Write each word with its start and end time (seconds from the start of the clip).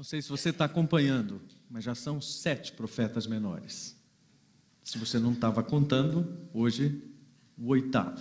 Não 0.00 0.04
sei 0.04 0.22
se 0.22 0.30
você 0.30 0.48
está 0.48 0.64
acompanhando, 0.64 1.42
mas 1.68 1.84
já 1.84 1.94
são 1.94 2.22
sete 2.22 2.72
profetas 2.72 3.26
menores. 3.26 3.94
Se 4.82 4.96
você 4.96 5.18
não 5.18 5.32
estava 5.32 5.62
contando, 5.62 6.26
hoje 6.54 7.02
o 7.58 7.68
oitavo. 7.68 8.18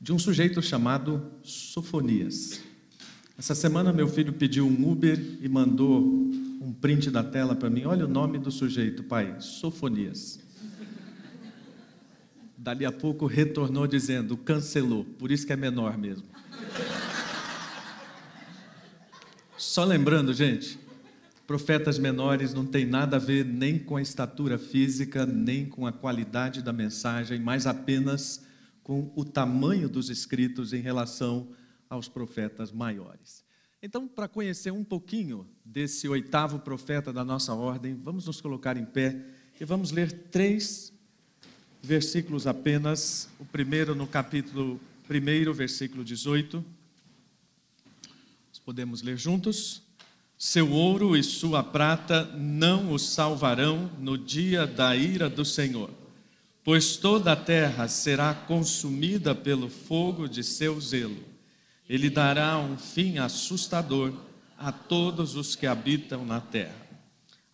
De 0.00 0.12
um 0.12 0.18
sujeito 0.18 0.60
chamado 0.60 1.30
Sofonias. 1.44 2.60
Essa 3.38 3.54
semana 3.54 3.92
meu 3.92 4.08
filho 4.08 4.32
pediu 4.32 4.66
um 4.66 4.90
Uber 4.90 5.38
e 5.40 5.48
mandou 5.48 6.02
um 6.60 6.72
print 6.72 7.12
da 7.12 7.22
tela 7.22 7.54
para 7.54 7.70
mim. 7.70 7.84
Olha 7.84 8.04
o 8.04 8.08
nome 8.08 8.36
do 8.36 8.50
sujeito, 8.50 9.04
pai, 9.04 9.40
Sofonias. 9.40 10.40
Dali 12.58 12.84
a 12.84 12.90
pouco 12.90 13.26
retornou 13.26 13.86
dizendo, 13.86 14.36
cancelou, 14.36 15.04
por 15.04 15.30
isso 15.30 15.46
que 15.46 15.52
é 15.52 15.56
menor 15.56 15.96
mesmo. 15.96 16.26
Só 19.76 19.84
lembrando, 19.84 20.32
gente, 20.32 20.78
profetas 21.46 21.98
menores 21.98 22.54
não 22.54 22.64
tem 22.64 22.86
nada 22.86 23.16
a 23.16 23.20
ver 23.20 23.44
nem 23.44 23.78
com 23.78 23.96
a 23.96 24.00
estatura 24.00 24.56
física, 24.56 25.26
nem 25.26 25.66
com 25.66 25.86
a 25.86 25.92
qualidade 25.92 26.62
da 26.62 26.72
mensagem, 26.72 27.38
mas 27.38 27.66
apenas 27.66 28.42
com 28.82 29.12
o 29.14 29.22
tamanho 29.22 29.86
dos 29.86 30.08
escritos 30.08 30.72
em 30.72 30.80
relação 30.80 31.48
aos 31.90 32.08
profetas 32.08 32.72
maiores. 32.72 33.44
Então, 33.82 34.08
para 34.08 34.26
conhecer 34.26 34.70
um 34.70 34.82
pouquinho 34.82 35.46
desse 35.62 36.08
oitavo 36.08 36.58
profeta 36.60 37.12
da 37.12 37.22
nossa 37.22 37.52
ordem, 37.52 37.94
vamos 38.02 38.24
nos 38.24 38.40
colocar 38.40 38.78
em 38.78 38.86
pé 38.86 39.26
e 39.60 39.64
vamos 39.66 39.90
ler 39.90 40.10
três 40.10 40.90
versículos 41.82 42.46
apenas. 42.46 43.28
O 43.38 43.44
primeiro 43.44 43.94
no 43.94 44.06
capítulo 44.06 44.80
1, 45.10 45.52
versículo 45.52 46.02
18. 46.02 46.64
Podemos 48.66 49.00
ler 49.00 49.16
juntos. 49.16 49.80
Seu 50.36 50.72
ouro 50.72 51.16
e 51.16 51.22
sua 51.22 51.62
prata 51.62 52.24
não 52.36 52.92
o 52.92 52.98
salvarão 52.98 53.88
no 53.96 54.18
dia 54.18 54.66
da 54.66 54.96
ira 54.96 55.30
do 55.30 55.44
Senhor, 55.44 55.88
pois 56.64 56.96
toda 56.96 57.30
a 57.30 57.36
terra 57.36 57.86
será 57.86 58.34
consumida 58.34 59.36
pelo 59.36 59.68
fogo 59.68 60.28
de 60.28 60.42
seu 60.42 60.80
zelo. 60.80 61.22
Ele 61.88 62.10
dará 62.10 62.58
um 62.58 62.76
fim 62.76 63.18
assustador 63.18 64.12
a 64.58 64.72
todos 64.72 65.36
os 65.36 65.54
que 65.54 65.68
habitam 65.68 66.26
na 66.26 66.40
terra. 66.40 66.74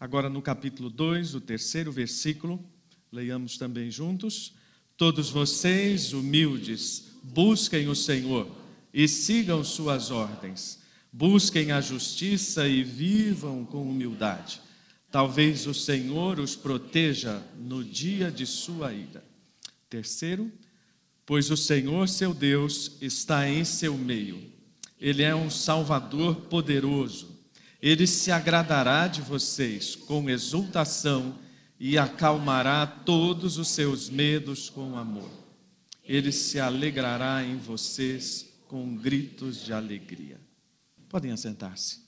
Agora, 0.01 0.31
no 0.31 0.41
capítulo 0.41 0.89
2, 0.89 1.35
o 1.35 1.43
terceiro 1.43 1.93
versículo, 1.93 2.59
leiamos 3.13 3.59
também 3.59 3.91
juntos. 3.91 4.55
Todos 4.97 5.29
vocês, 5.29 6.15
humildes, 6.15 7.11
busquem 7.23 7.87
o 7.87 7.95
Senhor 7.95 8.49
e 8.95 9.07
sigam 9.07 9.63
suas 9.63 10.11
ordens 10.11 10.81
Busquem 11.13 11.73
a 11.73 11.81
justiça 11.81 12.67
e 12.67 12.83
vivam 12.83 13.67
com 13.67 13.83
humildade. 13.83 14.63
Talvez 15.11 15.67
o 15.67 15.75
Senhor 15.75 16.41
os 16.41 16.57
proteja 16.57 17.43
no 17.59 17.85
dia 17.85 18.31
de 18.31 18.47
sua 18.47 18.95
ira. 18.95 19.23
Terceiro, 19.91 20.51
pois 21.27 21.51
o 21.51 21.57
Senhor 21.57 22.09
seu 22.09 22.33
Deus 22.33 22.97
está 23.03 23.47
em 23.47 23.63
seu 23.63 23.99
meio. 23.99 24.43
Ele 24.99 25.23
é 25.23 25.35
um 25.35 25.51
Salvador 25.51 26.37
poderoso. 26.47 27.39
Ele 27.83 28.07
se 28.07 28.31
agradará 28.31 29.07
de 29.07 29.21
vocês 29.21 29.95
com 29.95 30.31
exultação 30.31 31.39
e 31.79 31.99
acalmará 31.99 32.87
todos 32.87 33.59
os 33.59 33.69
seus 33.69 34.09
medos 34.09 34.71
com 34.71 34.97
amor. 34.97 35.31
Ele 36.05 36.33
se 36.33 36.59
alegrará 36.59 37.45
em 37.45 37.59
vocês 37.59 38.55
com 38.67 38.97
gritos 38.97 39.63
de 39.63 39.75
alegria. 39.75 40.42
Podem 41.13 41.31
assentar-se. 41.31 42.01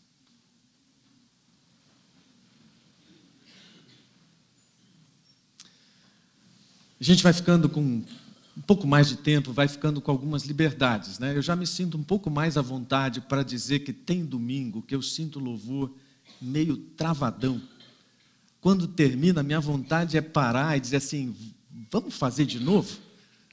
A 6.98 7.04
gente 7.04 7.22
vai 7.22 7.34
ficando 7.34 7.68
com 7.68 7.82
um 7.82 8.62
pouco 8.66 8.86
mais 8.86 9.06
de 9.06 9.16
tempo, 9.16 9.52
vai 9.52 9.68
ficando 9.68 10.00
com 10.00 10.10
algumas 10.10 10.44
liberdades, 10.44 11.18
né? 11.18 11.36
Eu 11.36 11.42
já 11.42 11.54
me 11.54 11.66
sinto 11.66 11.98
um 11.98 12.02
pouco 12.02 12.30
mais 12.30 12.56
à 12.56 12.62
vontade 12.62 13.20
para 13.20 13.42
dizer 13.42 13.80
que 13.80 13.92
tem 13.92 14.24
domingo 14.24 14.80
que 14.80 14.94
eu 14.94 15.02
sinto 15.02 15.38
louvor 15.38 15.94
meio 16.40 16.78
travadão. 16.78 17.60
Quando 18.58 18.88
termina, 18.88 19.42
minha 19.42 19.60
vontade 19.60 20.16
é 20.16 20.22
parar 20.22 20.78
e 20.78 20.80
dizer 20.80 20.96
assim: 20.96 21.36
vamos 21.90 22.14
fazer 22.14 22.46
de 22.46 22.58
novo? 22.58 23.03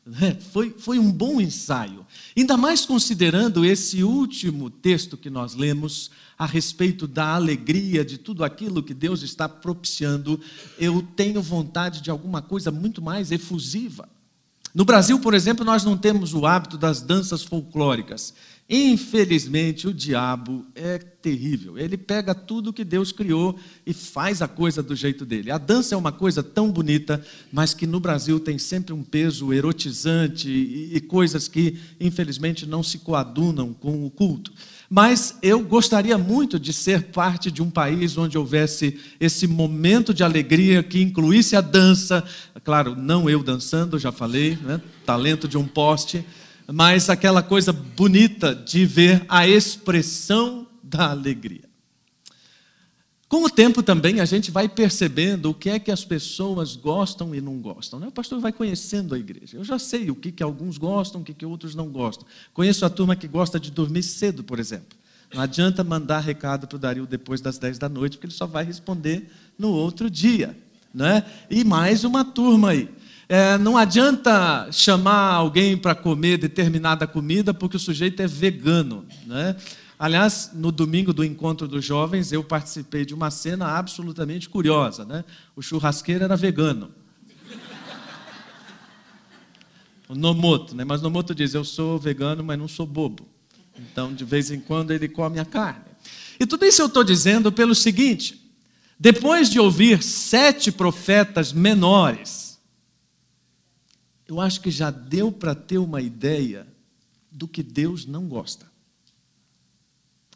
Né? 0.06 0.38
Foi, 0.51 0.72
foi 0.78 0.97
um 0.97 1.12
bom 1.12 1.39
ensaio. 1.39 2.06
Ainda 2.35 2.57
mais 2.57 2.85
considerando 2.85 3.63
esse 3.63 4.03
último 4.03 4.69
texto 4.69 5.16
que 5.16 5.29
nós 5.29 5.53
lemos 5.53 6.09
a 6.38 6.45
respeito 6.45 7.07
da 7.07 7.35
alegria 7.35 8.03
de 8.03 8.17
tudo 8.17 8.44
aquilo 8.44 8.81
que 8.81 8.95
Deus 8.95 9.22
está 9.22 9.47
propiciando, 9.47 10.39
eu 10.79 11.06
tenho 11.16 11.41
vontade 11.41 12.01
de 12.01 12.09
alguma 12.09 12.41
coisa 12.41 12.72
muito 12.72 13.01
mais 13.01 13.31
efusiva. 13.31 14.09
No 14.73 14.85
Brasil, 14.85 15.19
por 15.19 15.34
exemplo, 15.34 15.66
nós 15.66 15.84
não 15.84 15.97
temos 15.97 16.33
o 16.33 16.45
hábito 16.45 16.78
das 16.78 17.01
danças 17.01 17.44
folclóricas. 17.44 18.33
Infelizmente, 18.74 19.86
o 19.86 19.94
diabo 19.94 20.66
é 20.74 20.98
terrível. 20.98 21.78
Ele 21.78 21.98
pega 21.98 22.34
tudo 22.34 22.72
que 22.72 22.86
Deus 22.86 23.12
criou 23.12 23.59
e 23.86 23.92
faz 23.92 24.42
a 24.42 24.48
coisa 24.48 24.82
do 24.82 24.96
jeito 24.96 25.26
dele. 25.26 25.52
A 25.52 25.58
dança 25.58 25.94
é 25.94 25.98
uma 25.98 26.14
coisa 26.14 26.42
tão 26.42 26.72
bonita, 26.72 27.22
mas 27.52 27.74
que 27.74 27.86
no 27.86 28.00
Brasil 28.00 28.40
tem 28.40 28.58
sempre 28.58 28.94
um 28.94 29.04
peso 29.04 29.52
erotizante 29.52 30.50
e, 30.50 31.02
coisas 31.02 31.50
que, 31.50 31.80
infelizmente, 32.00 32.66
não 32.66 32.81
se 32.81 33.00
coadunam 33.00 33.74
com 33.74 34.06
o 34.06 34.10
culto. 34.10 34.54
Mas 34.90 35.38
eu 35.42 35.60
gostaria 35.66 36.18
muito 36.18 36.58
de 36.58 36.72
ser 36.72 37.04
parte 37.12 37.52
de 37.52 37.62
um 37.62 37.70
país 37.70 38.18
onde 38.18 38.38
houvesse 38.38 38.98
esse 39.20 39.48
momento 39.48 40.14
de 40.14 40.24
alegria 40.24 40.81
que 40.81 41.02
incluísse 41.02 41.58
a 41.58 41.62
dança. 41.62 42.24
Claro, 42.64 42.96
não 42.96 43.30
eu 43.30 43.44
dançando, 43.44 44.00
já 44.00 44.14
falei, 44.14 44.58
né? 44.64 44.80
talento 45.06 45.46
de 45.46 45.58
um 45.58 45.68
poste 45.68 46.24
mas 46.68 47.10
aquela 47.10 47.44
coisa 47.44 47.72
bonita 47.72 48.54
de 48.56 48.86
ver 48.86 49.26
a 49.28 49.48
expressão 49.48 50.68
da 50.84 51.10
alegria. 51.10 51.70
Com 53.28 53.46
o 53.46 53.50
tempo 53.50 53.82
também 53.82 54.20
a 54.20 54.26
gente 54.26 54.52
vai 54.52 54.68
percebendo 54.68 55.52
o 55.52 55.54
que 55.54 55.70
é 55.70 55.80
que 55.80 55.90
as 55.90 56.04
pessoas 56.04 56.76
gostam 56.76 57.34
e 57.34 57.40
não 57.40 57.60
gostam. 57.60 57.98
Né? 57.98 58.08
O 58.08 58.12
pastor 58.12 58.42
vai 58.42 58.52
conhecendo 58.52 59.16
a 59.16 59.18
igreja. 59.18 59.56
Eu 59.56 59.64
já 59.64 59.80
sei 59.80 60.12
o 60.12 60.16
que, 60.16 60.34
que 60.34 60.44
alguns 60.44 60.78
gostam, 60.78 61.22
o 61.22 61.24
que, 61.24 61.34
que 61.34 61.46
outros 61.46 61.74
não 61.74 61.88
gostam. 61.88 62.28
Conheço 62.54 62.86
a 62.86 62.90
turma 62.90 63.16
que 63.16 63.30
gosta 63.30 63.58
de 63.58 63.72
dormir 63.72 64.04
cedo, 64.04 64.44
por 64.44 64.60
exemplo. 64.60 64.98
Não 65.34 65.42
adianta 65.42 65.82
mandar 65.82 66.20
recado 66.20 66.68
para 66.68 66.76
o 66.76 66.80
Dario 66.80 67.08
depois 67.08 67.40
das 67.40 67.58
10 67.58 67.80
da 67.80 67.88
noite, 67.88 68.18
porque 68.18 68.28
ele 68.28 68.34
só 68.34 68.46
vai 68.46 68.66
responder 68.66 69.30
no 69.58 69.70
outro 69.70 70.10
dia. 70.10 70.58
Né? 70.94 71.24
E 71.50 71.64
mais 71.64 72.04
uma 72.04 72.26
turma 72.26 72.72
aí 72.72 72.90
é, 73.34 73.58
não 73.58 73.78
adianta 73.78 74.68
chamar 74.74 75.36
alguém 75.36 75.78
para 75.78 75.96
comer 75.96 76.38
determinada 76.38 77.08
comida 77.08 77.53
porque 77.53 77.78
o 77.78 77.80
sujeito 77.80 78.22
é 78.22 78.28
vegano. 78.28 79.06
Né? 79.25 79.56
Aliás, 79.97 80.52
no 80.53 80.69
domingo 80.69 81.14
do 81.14 81.24
encontro 81.24 81.66
dos 81.66 81.86
jovens, 81.86 82.34
eu 82.34 82.44
participei 82.44 83.06
de 83.06 83.14
uma 83.14 83.31
cena 83.31 83.78
absolutamente 83.78 84.50
curiosa. 84.50 85.06
Né? 85.06 85.24
O 85.56 85.62
churrasqueiro 85.62 86.25
era 86.25 86.36
vegano. 86.36 86.92
O 90.09 90.13
Nomoto, 90.16 90.75
né? 90.75 90.84
mas 90.84 91.02
Nomoto 91.02 91.34
diz: 91.34 91.53
Eu 91.53 91.63
sou 91.63 91.98
vegano, 91.98 92.44
mas 92.44 92.59
não 92.59 92.68
sou 92.68 92.86
bobo. 92.86 93.25
Então, 93.80 94.13
de 94.13 94.25
vez 94.25 94.52
em 94.52 94.59
quando, 94.59 94.92
ele 94.92 95.08
come 95.08 95.40
a 95.40 95.46
carne. 95.46 95.86
E 96.38 96.46
tudo 96.46 96.66
isso 96.66 96.81
eu 96.81 96.88
estou 96.88 97.02
dizendo 97.02 97.50
pelo 97.50 97.74
seguinte: 97.74 98.52
depois 99.00 99.50
de 99.50 99.58
ouvir 99.58 100.03
sete 100.03 100.69
profetas 100.69 101.53
menores, 101.53 102.50
eu 104.31 104.40
acho 104.40 104.62
que 104.62 104.72
já 104.72 104.90
deu 104.90 105.30
para 105.30 105.53
ter 105.53 105.78
uma 105.78 106.02
ideia 106.02 106.66
do 107.30 107.50
que 107.50 107.62
Deus 107.62 108.06
não 108.06 108.30
gosta. 108.30 108.66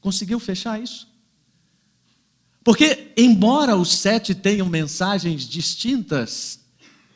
Conseguiu 0.01 0.38
fechar 0.38 0.81
isso? 0.83 1.07
Porque, 2.61 3.13
embora 3.15 3.77
os 3.77 3.94
sete 3.94 4.36
tenham 4.36 4.68
mensagens 4.68 5.44
distintas, 5.44 6.59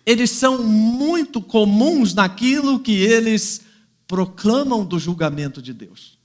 eles 0.05 0.31
são 0.31 0.63
muito 0.63 1.41
comuns 1.41 2.13
naquilo 2.13 2.79
que 2.79 2.93
eles 2.93 3.59
proclamam 4.07 4.85
do 4.85 4.97
julgamento 4.97 5.61
de 5.61 5.73
Deus. 5.73 6.17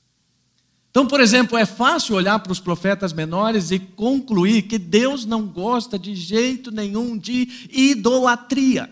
Então, 0.88 1.04
por 1.04 1.20
exemplo, 1.20 1.58
é 1.58 1.66
fácil 1.66 2.14
olhar 2.14 2.38
para 2.38 2.52
os 2.52 2.60
profetas 2.60 3.12
menores 3.12 3.72
e 3.72 3.80
concluir 3.80 4.62
que 4.62 4.78
Deus 4.78 5.24
não 5.24 5.48
gosta 5.48 5.98
de 5.98 6.14
jeito 6.14 6.70
nenhum 6.70 7.18
de 7.18 7.66
idolatria. 7.72 8.88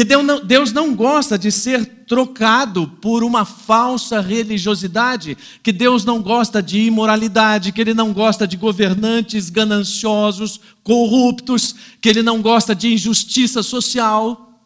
Que 0.00 0.04
Deus 0.46 0.72
não 0.72 0.96
gosta 0.96 1.38
de 1.38 1.52
ser 1.52 1.84
trocado 2.06 2.88
por 3.02 3.22
uma 3.22 3.44
falsa 3.44 4.18
religiosidade, 4.18 5.36
que 5.62 5.70
Deus 5.70 6.06
não 6.06 6.22
gosta 6.22 6.62
de 6.62 6.80
imoralidade, 6.80 7.70
que 7.70 7.82
Ele 7.82 7.92
não 7.92 8.10
gosta 8.10 8.48
de 8.48 8.56
governantes 8.56 9.50
gananciosos, 9.50 10.58
corruptos, 10.82 11.74
que 12.00 12.08
Ele 12.08 12.22
não 12.22 12.40
gosta 12.40 12.74
de 12.74 12.94
injustiça 12.94 13.62
social. 13.62 14.58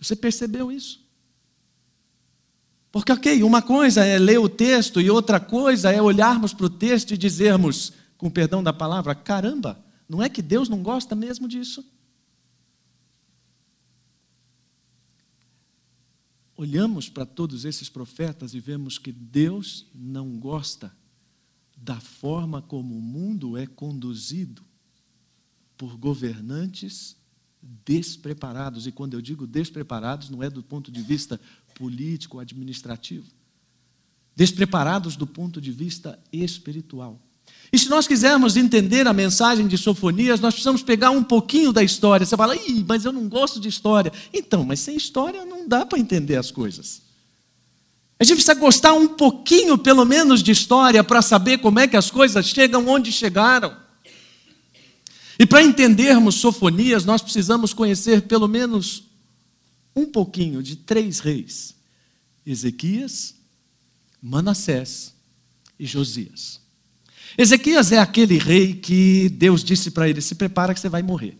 Você 0.00 0.14
percebeu 0.14 0.70
isso? 0.70 1.04
Porque, 2.92 3.10
ok, 3.10 3.42
uma 3.42 3.62
coisa 3.62 4.04
é 4.04 4.16
ler 4.16 4.38
o 4.38 4.48
texto 4.48 5.00
e 5.00 5.10
outra 5.10 5.40
coisa 5.40 5.90
é 5.90 6.00
olharmos 6.00 6.54
para 6.54 6.66
o 6.66 6.70
texto 6.70 7.12
e 7.12 7.18
dizermos, 7.18 7.92
com 8.16 8.30
perdão 8.30 8.62
da 8.62 8.72
palavra, 8.72 9.12
caramba, 9.12 9.84
não 10.08 10.22
é 10.22 10.28
que 10.28 10.40
Deus 10.40 10.68
não 10.68 10.84
gosta 10.84 11.16
mesmo 11.16 11.48
disso? 11.48 11.95
Olhamos 16.56 17.08
para 17.08 17.26
todos 17.26 17.64
esses 17.64 17.88
profetas 17.88 18.54
e 18.54 18.60
vemos 18.60 18.98
que 18.98 19.12
Deus 19.12 19.86
não 19.94 20.38
gosta 20.38 20.96
da 21.76 22.00
forma 22.00 22.62
como 22.62 22.96
o 22.96 23.02
mundo 23.02 23.58
é 23.58 23.66
conduzido 23.66 24.64
por 25.76 25.96
governantes 25.96 27.16
despreparados. 27.84 28.86
E 28.86 28.92
quando 28.92 29.14
eu 29.14 29.20
digo 29.20 29.46
despreparados, 29.46 30.30
não 30.30 30.42
é 30.42 30.48
do 30.48 30.62
ponto 30.62 30.90
de 30.90 31.02
vista 31.02 31.38
político, 31.74 32.38
administrativo. 32.38 33.30
Despreparados 34.34 35.16
do 35.16 35.26
ponto 35.26 35.60
de 35.60 35.72
vista 35.72 36.18
espiritual. 36.32 37.20
E 37.72 37.78
se 37.78 37.88
nós 37.88 38.06
quisermos 38.06 38.56
entender 38.56 39.06
a 39.06 39.12
mensagem 39.12 39.66
de 39.66 39.76
Sofonias, 39.76 40.40
nós 40.40 40.54
precisamos 40.54 40.82
pegar 40.82 41.10
um 41.10 41.22
pouquinho 41.22 41.72
da 41.72 41.82
história. 41.82 42.24
Você 42.24 42.36
fala, 42.36 42.56
Ih, 42.56 42.84
mas 42.86 43.04
eu 43.04 43.12
não 43.12 43.28
gosto 43.28 43.58
de 43.58 43.68
história. 43.68 44.12
Então, 44.32 44.64
mas 44.64 44.80
sem 44.80 44.96
história 44.96 45.44
não 45.44 45.66
dá 45.66 45.84
para 45.84 45.98
entender 45.98 46.36
as 46.36 46.50
coisas. 46.50 47.02
A 48.18 48.24
gente 48.24 48.36
precisa 48.36 48.54
gostar 48.54 48.94
um 48.94 49.08
pouquinho, 49.08 49.76
pelo 49.76 50.04
menos, 50.04 50.42
de 50.42 50.50
história 50.50 51.04
para 51.04 51.20
saber 51.20 51.58
como 51.58 51.78
é 51.78 51.86
que 51.86 51.96
as 51.96 52.10
coisas 52.10 52.46
chegam 52.46 52.86
onde 52.88 53.12
chegaram. 53.12 53.76
E 55.38 55.44
para 55.44 55.62
entendermos 55.62 56.36
Sofonias, 56.36 57.04
nós 57.04 57.20
precisamos 57.20 57.74
conhecer 57.74 58.22
pelo 58.22 58.48
menos 58.48 59.04
um 59.94 60.06
pouquinho 60.06 60.62
de 60.62 60.76
três 60.76 61.18
reis: 61.18 61.74
Ezequias, 62.46 63.34
Manassés 64.22 65.14
e 65.78 65.84
Josias. 65.84 66.65
Ezequias 67.38 67.92
é 67.92 67.98
aquele 67.98 68.38
rei 68.38 68.74
que 68.74 69.28
Deus 69.28 69.62
disse 69.62 69.90
para 69.90 70.08
ele: 70.08 70.20
se 70.20 70.34
prepara 70.34 70.72
que 70.72 70.80
você 70.80 70.88
vai 70.88 71.02
morrer. 71.02 71.36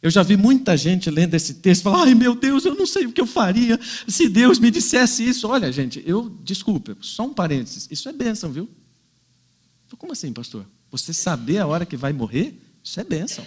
Eu 0.00 0.10
já 0.10 0.22
vi 0.22 0.36
muita 0.36 0.76
gente 0.76 1.10
lendo 1.10 1.34
esse 1.34 1.54
texto 1.54 1.82
falar: 1.82 2.04
ai 2.04 2.14
meu 2.14 2.34
Deus, 2.34 2.64
eu 2.64 2.74
não 2.74 2.86
sei 2.86 3.06
o 3.06 3.12
que 3.12 3.20
eu 3.20 3.26
faria 3.26 3.80
se 4.06 4.28
Deus 4.28 4.58
me 4.58 4.70
dissesse 4.70 5.26
isso. 5.26 5.48
Olha, 5.48 5.72
gente, 5.72 6.02
eu, 6.06 6.28
desculpa, 6.44 6.96
só 7.00 7.24
um 7.24 7.32
parênteses: 7.32 7.88
isso 7.90 8.08
é 8.08 8.12
bênção, 8.12 8.52
viu? 8.52 8.68
Como 9.96 10.12
assim, 10.12 10.32
pastor? 10.32 10.66
Você 10.90 11.12
saber 11.12 11.58
a 11.58 11.66
hora 11.66 11.86
que 11.86 11.96
vai 11.96 12.12
morrer, 12.12 12.60
isso 12.82 13.00
é 13.00 13.04
bênção. 13.04 13.46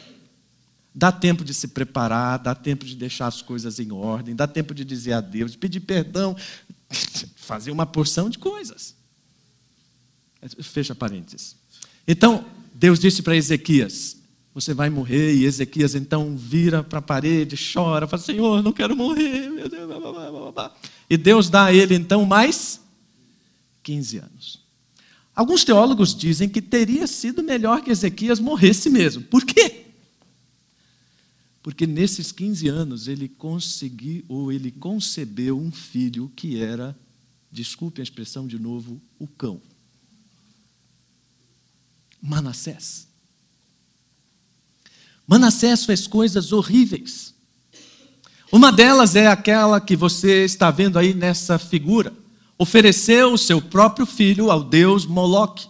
Dá 0.95 1.11
tempo 1.11 1.43
de 1.43 1.53
se 1.53 1.67
preparar, 1.67 2.39
dá 2.39 2.55
tempo 2.55 2.83
de 2.83 2.95
deixar 2.95 3.27
as 3.27 3.41
coisas 3.41 3.79
em 3.79 3.91
ordem, 3.91 4.35
dá 4.35 4.47
tempo 4.47 4.73
de 4.73 4.83
dizer 4.83 5.13
adeus, 5.13 5.51
de 5.51 5.57
pedir 5.57 5.81
perdão, 5.81 6.35
fazer 7.35 7.69
uma 7.69 7.85
porção 7.85 8.29
de 8.29 8.39
coisas. 8.39 8.95
Fecha 10.61 10.93
parênteses. 10.93 11.55
Então, 12.07 12.45
Deus 12.73 12.99
disse 12.99 13.21
para 13.21 13.35
Ezequias: 13.35 14.17
Você 14.53 14.73
vai 14.73 14.89
morrer. 14.89 15.33
E 15.33 15.45
Ezequias 15.45 15.95
então 15.95 16.37
vira 16.37 16.83
para 16.83 16.99
a 16.99 17.01
parede, 17.01 17.55
chora, 17.73 18.07
fala: 18.07 18.21
Senhor, 18.21 18.63
não 18.63 18.71
quero 18.71 18.95
morrer. 18.95 19.49
Meu 19.49 19.67
Deus, 19.67 19.87
blá, 19.87 19.99
blá, 19.99 20.51
blá, 20.51 20.75
e 21.09 21.17
Deus 21.17 21.49
dá 21.49 21.65
a 21.65 21.73
ele 21.73 21.95
então 21.95 22.25
mais 22.25 22.81
15 23.83 24.17
anos. 24.17 24.67
Alguns 25.35 25.63
teólogos 25.63 26.15
dizem 26.15 26.49
que 26.49 26.61
teria 26.61 27.05
sido 27.05 27.43
melhor 27.43 27.81
que 27.81 27.91
Ezequias 27.91 28.39
morresse 28.39 28.89
mesmo. 28.89 29.23
Por 29.23 29.45
quê? 29.45 29.85
Porque 31.61 31.85
nesses 31.85 32.31
15 32.31 32.67
anos 32.67 33.07
ele 33.07 33.27
conseguiu, 33.27 34.23
ou 34.27 34.51
ele 34.51 34.71
concebeu 34.71 35.59
um 35.59 35.71
filho 35.71 36.31
que 36.35 36.59
era, 36.59 36.97
desculpe 37.51 38.01
a 38.01 38.03
expressão 38.03 38.47
de 38.47 38.57
novo, 38.57 39.01
o 39.19 39.27
cão. 39.27 39.61
Manassés. 42.21 43.07
Manassés 45.27 45.85
fez 45.85 46.07
coisas 46.07 46.51
horríveis. 46.51 47.33
Uma 48.51 48.71
delas 48.71 49.15
é 49.15 49.27
aquela 49.27 49.81
que 49.81 49.95
você 49.95 50.45
está 50.45 50.71
vendo 50.71 50.97
aí 50.97 51.13
nessa 51.13 51.59
figura 51.59 52.13
ofereceu 52.57 53.33
o 53.33 53.37
seu 53.37 53.61
próprio 53.61 54.05
filho 54.05 54.49
ao 54.49 54.63
deus 54.63 55.05
Moloque. 55.05 55.67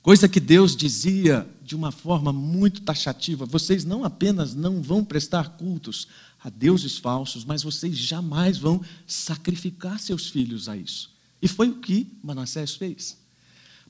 Coisa 0.00 0.28
que 0.28 0.40
Deus 0.40 0.76
dizia 0.76 1.48
de 1.62 1.74
uma 1.74 1.90
forma 1.90 2.32
muito 2.32 2.82
taxativa: 2.82 3.44
vocês 3.44 3.84
não 3.84 4.04
apenas 4.04 4.54
não 4.54 4.82
vão 4.82 5.04
prestar 5.04 5.50
cultos 5.56 6.08
a 6.42 6.50
deuses 6.50 6.98
falsos, 6.98 7.44
mas 7.44 7.62
vocês 7.62 7.96
jamais 7.96 8.58
vão 8.58 8.82
sacrificar 9.06 9.98
seus 9.98 10.28
filhos 10.28 10.68
a 10.68 10.76
isso. 10.76 11.10
E 11.40 11.48
foi 11.48 11.68
o 11.68 11.80
que 11.80 12.06
Manassés 12.22 12.74
fez. 12.74 13.16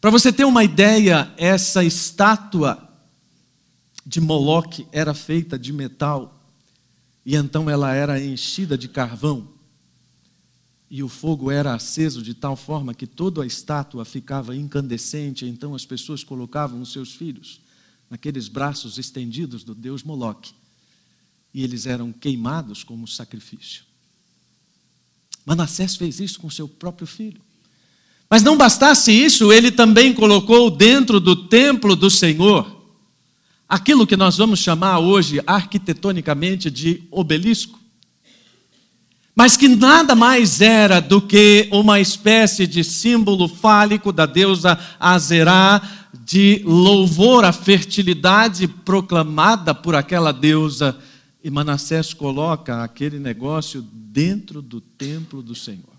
Para 0.04 0.10
você 0.10 0.30
ter 0.30 0.44
uma 0.44 0.62
ideia, 0.62 1.32
essa 1.34 1.82
estátua 1.82 2.90
de 4.04 4.20
Moloque 4.20 4.86
era 4.92 5.14
feita 5.14 5.58
de 5.58 5.72
metal 5.72 6.38
e 7.24 7.34
então 7.34 7.70
ela 7.70 7.94
era 7.94 8.22
enchida 8.22 8.76
de 8.76 8.86
carvão 8.86 9.48
e 10.90 11.02
o 11.02 11.08
fogo 11.08 11.50
era 11.50 11.72
aceso 11.72 12.22
de 12.22 12.34
tal 12.34 12.54
forma 12.54 12.92
que 12.92 13.06
toda 13.06 13.42
a 13.42 13.46
estátua 13.46 14.04
ficava 14.04 14.54
incandescente, 14.54 15.46
então 15.46 15.74
as 15.74 15.86
pessoas 15.86 16.22
colocavam 16.22 16.82
os 16.82 16.92
seus 16.92 17.14
filhos 17.14 17.62
naqueles 18.10 18.46
braços 18.46 18.98
estendidos 18.98 19.64
do 19.64 19.74
deus 19.74 20.02
Moloque, 20.02 20.52
e 21.54 21.64
eles 21.64 21.86
eram 21.86 22.12
queimados 22.12 22.84
como 22.84 23.08
sacrifício. 23.08 23.84
Manassés 25.46 25.96
fez 25.96 26.20
isso 26.20 26.40
com 26.40 26.50
seu 26.50 26.68
próprio 26.68 27.06
filho. 27.06 27.40
Mas 28.28 28.42
não 28.42 28.56
bastasse 28.56 29.12
isso, 29.12 29.52
ele 29.52 29.70
também 29.70 30.12
colocou 30.12 30.70
dentro 30.70 31.20
do 31.20 31.36
templo 31.36 31.94
do 31.94 32.10
Senhor 32.10 32.72
aquilo 33.68 34.06
que 34.06 34.16
nós 34.16 34.36
vamos 34.36 34.60
chamar 34.60 34.98
hoje 34.98 35.40
arquitetonicamente 35.46 36.70
de 36.70 37.02
obelisco 37.10 37.84
mas 39.34 39.56
que 39.56 39.68
nada 39.68 40.14
mais 40.14 40.60
era 40.60 41.00
do 41.00 41.20
que 41.20 41.68
uma 41.72 41.98
espécie 41.98 42.66
de 42.66 42.84
símbolo 42.84 43.48
fálico 43.48 44.12
da 44.12 44.26
deusa 44.26 44.78
Azerá, 45.00 45.82
de 46.24 46.62
louvor 46.64 47.44
à 47.44 47.52
fertilidade 47.52 48.68
proclamada 48.68 49.74
por 49.74 49.96
aquela 49.96 50.32
deusa. 50.32 50.96
E 51.42 51.50
Manassés 51.50 52.14
coloca 52.14 52.84
aquele 52.84 53.18
negócio 53.18 53.82
dentro 53.92 54.62
do 54.62 54.80
templo 54.80 55.42
do 55.42 55.54
Senhor. 55.54 55.94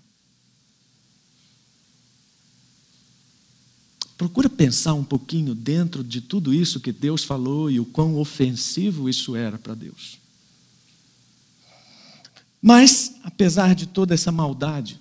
Procura 4.16 4.48
pensar 4.48 4.94
um 4.94 5.04
pouquinho 5.04 5.54
dentro 5.54 6.02
de 6.02 6.22
tudo 6.22 6.54
isso 6.54 6.80
que 6.80 6.90
Deus 6.90 7.22
falou 7.22 7.70
e 7.70 7.78
o 7.78 7.84
quão 7.84 8.16
ofensivo 8.16 9.08
isso 9.08 9.36
era 9.36 9.58
para 9.58 9.74
Deus. 9.74 10.18
Mas, 12.62 13.20
apesar 13.22 13.74
de 13.74 13.86
toda 13.86 14.14
essa 14.14 14.32
maldade, 14.32 14.98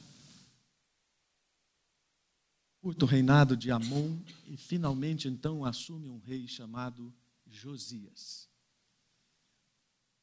curto 2.82 3.06
reinado 3.06 3.56
de 3.56 3.72
Amon 3.72 4.18
e 4.48 4.58
finalmente 4.58 5.28
então 5.28 5.64
assume 5.64 6.10
um 6.10 6.20
rei 6.20 6.48
chamado 6.48 7.12
Josias. 7.50 8.48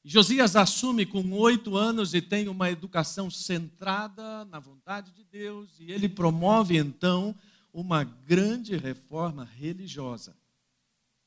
Josias 0.05 0.55
assume 0.55 1.07
com 1.07 1.33
oito 1.33 1.77
anos 1.77 2.13
e 2.13 2.21
tem 2.21 2.49
uma 2.49 2.71
educação 2.71 3.31
centrada 3.31 4.45
na 4.45 4.59
vontade 4.59 5.13
de 5.13 5.25
Deus, 5.25 5.71
e 5.81 5.91
ele 5.91 6.09
promove 6.09 6.77
então 6.77 7.35
uma 7.73 8.05
grande 8.05 8.77
reforma 8.77 9.49
religiosa 9.59 10.37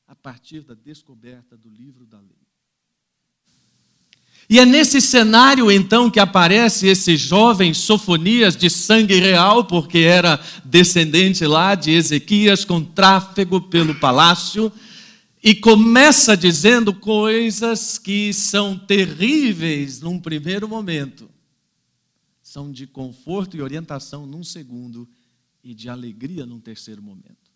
a 0.06 0.14
partir 0.14 0.60
da 0.60 0.74
descoberta 0.74 1.56
do 1.56 1.68
livro 1.68 2.06
da 2.06 2.18
lei. 2.18 2.46
E 4.48 4.60
é 4.60 4.64
nesse 4.64 5.00
cenário 5.00 5.72
então 5.72 6.08
que 6.08 6.20
aparece 6.20 6.86
esse 6.86 7.16
jovem 7.16 7.74
Sofonias 7.74 8.56
de 8.56 8.70
sangue 8.70 9.18
real, 9.18 9.64
porque 9.64 9.98
era 9.98 10.40
descendente 10.64 11.44
lá 11.44 11.74
de 11.74 11.90
Ezequias, 11.90 12.64
com 12.64 12.80
tráfego 12.84 13.60
pelo 13.60 13.96
palácio, 13.96 14.70
e 15.42 15.52
começa 15.52 16.36
dizendo 16.36 16.94
coisas 16.94 17.98
que 17.98 18.32
são 18.32 18.78
terríveis 18.78 20.00
num 20.00 20.20
primeiro 20.20 20.68
momento, 20.68 21.28
são 22.40 22.70
de 22.70 22.86
conforto 22.86 23.56
e 23.56 23.62
orientação 23.62 24.26
num 24.26 24.44
segundo, 24.44 25.08
e 25.66 25.74
de 25.74 25.88
alegria 25.88 26.46
num 26.46 26.60
terceiro 26.60 27.02
momento. 27.02 27.50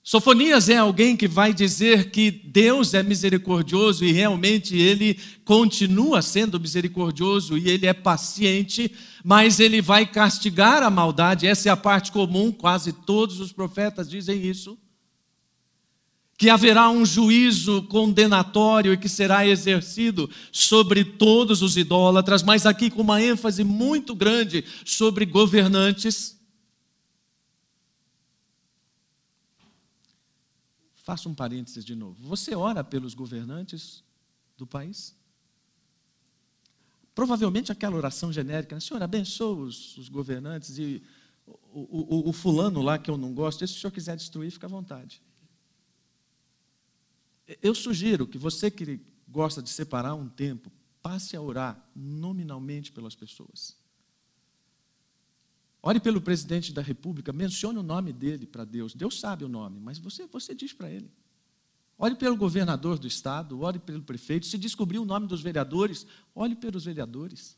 Sofonias 0.00 0.68
é 0.68 0.76
alguém 0.76 1.16
que 1.16 1.26
vai 1.26 1.52
dizer 1.52 2.10
que 2.10 2.30
Deus 2.30 2.94
é 2.94 3.02
misericordioso 3.02 4.04
e 4.04 4.12
realmente 4.12 4.76
ele 4.76 5.18
continua 5.44 6.22
sendo 6.22 6.58
misericordioso 6.58 7.58
e 7.58 7.68
ele 7.68 7.86
é 7.86 7.92
paciente, 7.92 8.92
mas 9.24 9.58
ele 9.58 9.82
vai 9.82 10.06
castigar 10.06 10.84
a 10.84 10.88
maldade. 10.88 11.46
Essa 11.48 11.68
é 11.68 11.72
a 11.72 11.76
parte 11.76 12.12
comum, 12.12 12.52
quase 12.52 12.92
todos 12.92 13.40
os 13.40 13.52
profetas 13.52 14.08
dizem 14.08 14.46
isso. 14.46 14.78
Que 16.40 16.48
haverá 16.48 16.88
um 16.88 17.04
juízo 17.04 17.82
condenatório 17.82 18.94
e 18.94 18.96
que 18.96 19.10
será 19.10 19.46
exercido 19.46 20.30
sobre 20.50 21.04
todos 21.04 21.60
os 21.60 21.76
idólatras, 21.76 22.42
mas 22.42 22.64
aqui 22.64 22.90
com 22.90 23.02
uma 23.02 23.20
ênfase 23.20 23.62
muito 23.62 24.14
grande 24.14 24.64
sobre 24.82 25.26
governantes. 25.26 26.40
Faça 30.94 31.28
um 31.28 31.34
parênteses 31.34 31.84
de 31.84 31.94
novo. 31.94 32.16
Você 32.26 32.54
ora 32.54 32.82
pelos 32.82 33.12
governantes 33.12 34.02
do 34.56 34.66
país? 34.66 35.14
Provavelmente 37.14 37.70
aquela 37.70 37.96
oração 37.96 38.32
genérica, 38.32 38.74
né? 38.74 38.80
Senhor, 38.80 39.02
abençoa 39.02 39.66
os, 39.66 39.98
os 39.98 40.08
governantes 40.08 40.78
e 40.78 41.02
o, 41.46 42.24
o, 42.24 42.30
o, 42.30 42.32
fulano 42.32 42.80
lá 42.80 42.96
que 42.96 43.10
eu 43.10 43.18
não 43.18 43.34
gosto, 43.34 43.58
se 43.66 43.74
o 43.74 43.78
senhor 43.78 43.92
quiser 43.92 44.16
destruir, 44.16 44.50
fica 44.50 44.66
à 44.66 44.70
vontade. 44.70 45.20
Eu 47.62 47.74
sugiro 47.74 48.26
que 48.26 48.38
você 48.38 48.70
que 48.70 49.00
gosta 49.28 49.62
de 49.62 49.70
separar 49.70 50.14
um 50.14 50.28
tempo, 50.28 50.70
passe 51.02 51.36
a 51.36 51.40
orar 51.40 51.82
nominalmente 51.94 52.92
pelas 52.92 53.14
pessoas. 53.14 53.76
Ore 55.82 55.98
pelo 55.98 56.20
presidente 56.20 56.72
da 56.72 56.82
República, 56.82 57.32
mencione 57.32 57.78
o 57.78 57.82
nome 57.82 58.12
dele 58.12 58.46
para 58.46 58.64
Deus. 58.64 58.94
Deus 58.94 59.18
sabe 59.18 59.44
o 59.44 59.48
nome, 59.48 59.80
mas 59.80 59.98
você, 59.98 60.26
você 60.26 60.54
diz 60.54 60.72
para 60.72 60.90
ele. 60.90 61.10
Ore 61.96 62.14
pelo 62.16 62.36
governador 62.36 62.98
do 62.98 63.06
estado, 63.06 63.60
ore 63.60 63.78
pelo 63.78 64.02
prefeito. 64.02 64.46
Se 64.46 64.58
descobrir 64.58 64.98
o 64.98 65.04
nome 65.04 65.26
dos 65.26 65.40
vereadores, 65.40 66.06
ore 66.34 66.54
pelos 66.54 66.84
vereadores. 66.84 67.56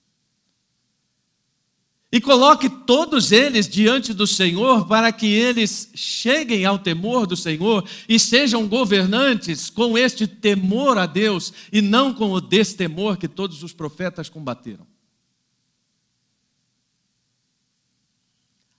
E 2.15 2.21
coloque 2.21 2.69
todos 2.69 3.33
eles 3.33 3.67
diante 3.67 4.13
do 4.13 4.27
Senhor 4.27 4.87
para 4.87 5.11
que 5.11 5.25
eles 5.27 5.89
cheguem 5.95 6.67
ao 6.67 6.79
temor 6.79 7.27
do 7.27 7.35
Senhor 7.35 7.89
e 8.07 8.19
sejam 8.19 8.69
governantes 8.69 9.71
com 9.71 9.97
este 9.97 10.27
temor 10.27 10.99
a 10.99 11.07
Deus 11.07 11.55
e 11.73 11.81
não 11.81 12.13
com 12.13 12.31
o 12.31 12.41
destemor 12.41 13.17
que 13.17 13.27
todos 13.27 13.63
os 13.63 13.73
profetas 13.73 14.29
combateram. 14.29 14.87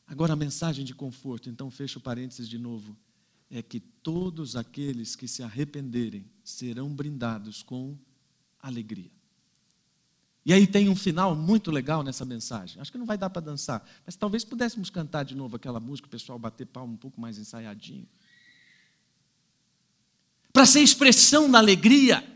Agora 0.06 0.34
a 0.34 0.36
mensagem 0.36 0.86
de 0.86 0.94
conforto, 0.94 1.50
então 1.50 1.72
fecho 1.72 2.00
parênteses 2.00 2.48
de 2.48 2.60
novo, 2.60 2.96
é 3.50 3.64
que 3.64 3.80
todos 3.80 4.56
aqueles 4.56 5.16
que 5.16 5.28
se 5.28 5.42
arrependerem 5.42 6.24
serão 6.44 6.94
brindados 6.94 7.64
com 7.64 7.98
alegria. 8.60 9.10
E 10.46 10.52
aí 10.52 10.68
tem 10.68 10.90
um 10.90 10.96
final 10.96 11.36
muito 11.36 11.72
legal 11.72 12.04
nessa 12.04 12.26
mensagem. 12.26 12.82
Acho 12.82 12.92
que 12.92 12.98
não 12.98 13.06
vai 13.06 13.18
dar 13.18 13.30
para 13.30 13.42
dançar, 13.42 13.88
mas 14.06 14.16
talvez 14.16 14.44
pudéssemos 14.44 14.90
cantar 14.90 15.24
de 15.24 15.36
novo 15.36 15.56
aquela 15.56 15.80
música, 15.80 16.08
o 16.08 16.12
pessoal 16.12 16.38
bater 16.38 16.66
palma 16.66 16.94
um 16.94 16.98
pouco 16.98 17.20
mais 17.20 17.38
ensaiadinho. 17.38 18.08
Para 20.52 20.66
ser 20.66 20.82
expressão 20.82 21.50
da 21.50 21.60
alegria 21.60 22.33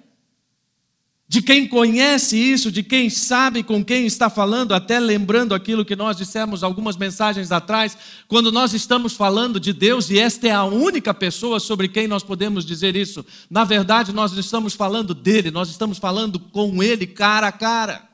de 1.29 1.41
quem 1.41 1.67
conhece 1.67 2.38
isso, 2.38 2.72
de 2.72 2.81
quem 2.81 3.10
sabe 3.10 3.62
com 3.62 3.84
quem 3.84 4.05
está 4.05 4.29
falando, 4.29 4.74
até 4.74 4.98
lembrando 4.98 5.53
aquilo 5.53 5.84
que 5.84 5.96
nós 5.96 6.15
dissemos 6.15 6.63
algumas 6.63 6.96
mensagens 6.96 7.51
atrás, 7.51 7.98
quando 8.29 8.50
nós 8.50 8.74
estamos 8.74 9.13
falando 9.13 9.60
de 9.60 9.74
Deus, 9.74 10.10
e 10.10 10.17
esta 10.17 10.48
é 10.48 10.51
a 10.51 10.63
única 10.63 11.13
pessoa 11.13 11.60
sobre 11.60 11.89
quem 11.89 12.07
nós 12.07 12.24
podemos 12.24 12.65
dizer 12.65 12.96
isso. 12.96 13.25
Na 13.50 13.65
verdade, 13.65 14.13
nós 14.13 14.31
estamos 14.31 14.74
falando 14.74 15.13
dele, 15.13 15.51
nós 15.51 15.69
estamos 15.69 15.98
falando 15.98 16.39
com 16.39 16.81
ele 16.81 17.05
cara 17.05 17.48
a 17.48 17.51
cara. 17.51 18.07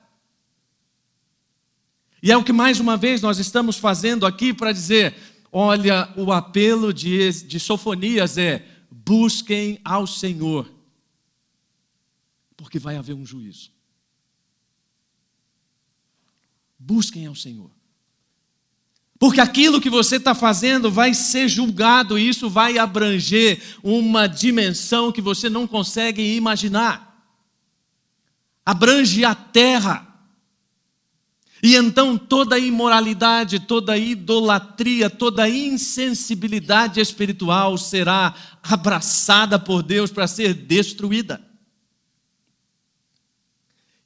E 2.21 2.31
é 2.31 2.37
o 2.37 2.43
que 2.43 2.53
mais 2.53 2.79
uma 2.79 2.97
vez 2.97 3.21
nós 3.21 3.37
estamos 3.37 3.77
fazendo 3.77 4.25
aqui 4.25 4.53
para 4.53 4.71
dizer: 4.71 5.13
olha, 5.51 6.09
o 6.15 6.31
apelo 6.31 6.91
de, 6.91 7.31
de 7.43 7.59
Sofonias 7.59 8.39
é: 8.39 8.65
busquem 8.89 9.79
ao 9.83 10.07
Senhor 10.07 10.72
porque 12.63 12.79
vai 12.79 12.95
haver 12.95 13.13
um 13.13 13.25
juízo. 13.25 13.69
Busquem 16.79 17.25
ao 17.25 17.35
Senhor. 17.35 17.69
Porque 19.19 19.41
aquilo 19.41 19.81
que 19.81 19.89
você 19.89 20.15
está 20.15 20.33
fazendo 20.33 20.89
vai 20.89 21.13
ser 21.13 21.49
julgado 21.49 22.17
e 22.17 22.29
isso 22.29 22.49
vai 22.49 22.77
abranger 22.77 23.61
uma 23.83 24.27
dimensão 24.27 25.11
que 25.11 25.21
você 25.21 25.49
não 25.49 25.67
consegue 25.67 26.37
imaginar. 26.37 27.29
Abrange 28.65 29.25
a 29.25 29.35
terra. 29.35 30.07
E 31.61 31.75
então 31.75 32.17
toda 32.17 32.57
imoralidade, 32.57 33.59
toda 33.59 33.97
idolatria, 33.97 35.09
toda 35.09 35.49
insensibilidade 35.49 37.01
espiritual 37.01 37.77
será 37.77 38.33
abraçada 38.63 39.59
por 39.59 39.83
Deus 39.83 40.11
para 40.11 40.27
ser 40.27 40.53
destruída. 40.53 41.52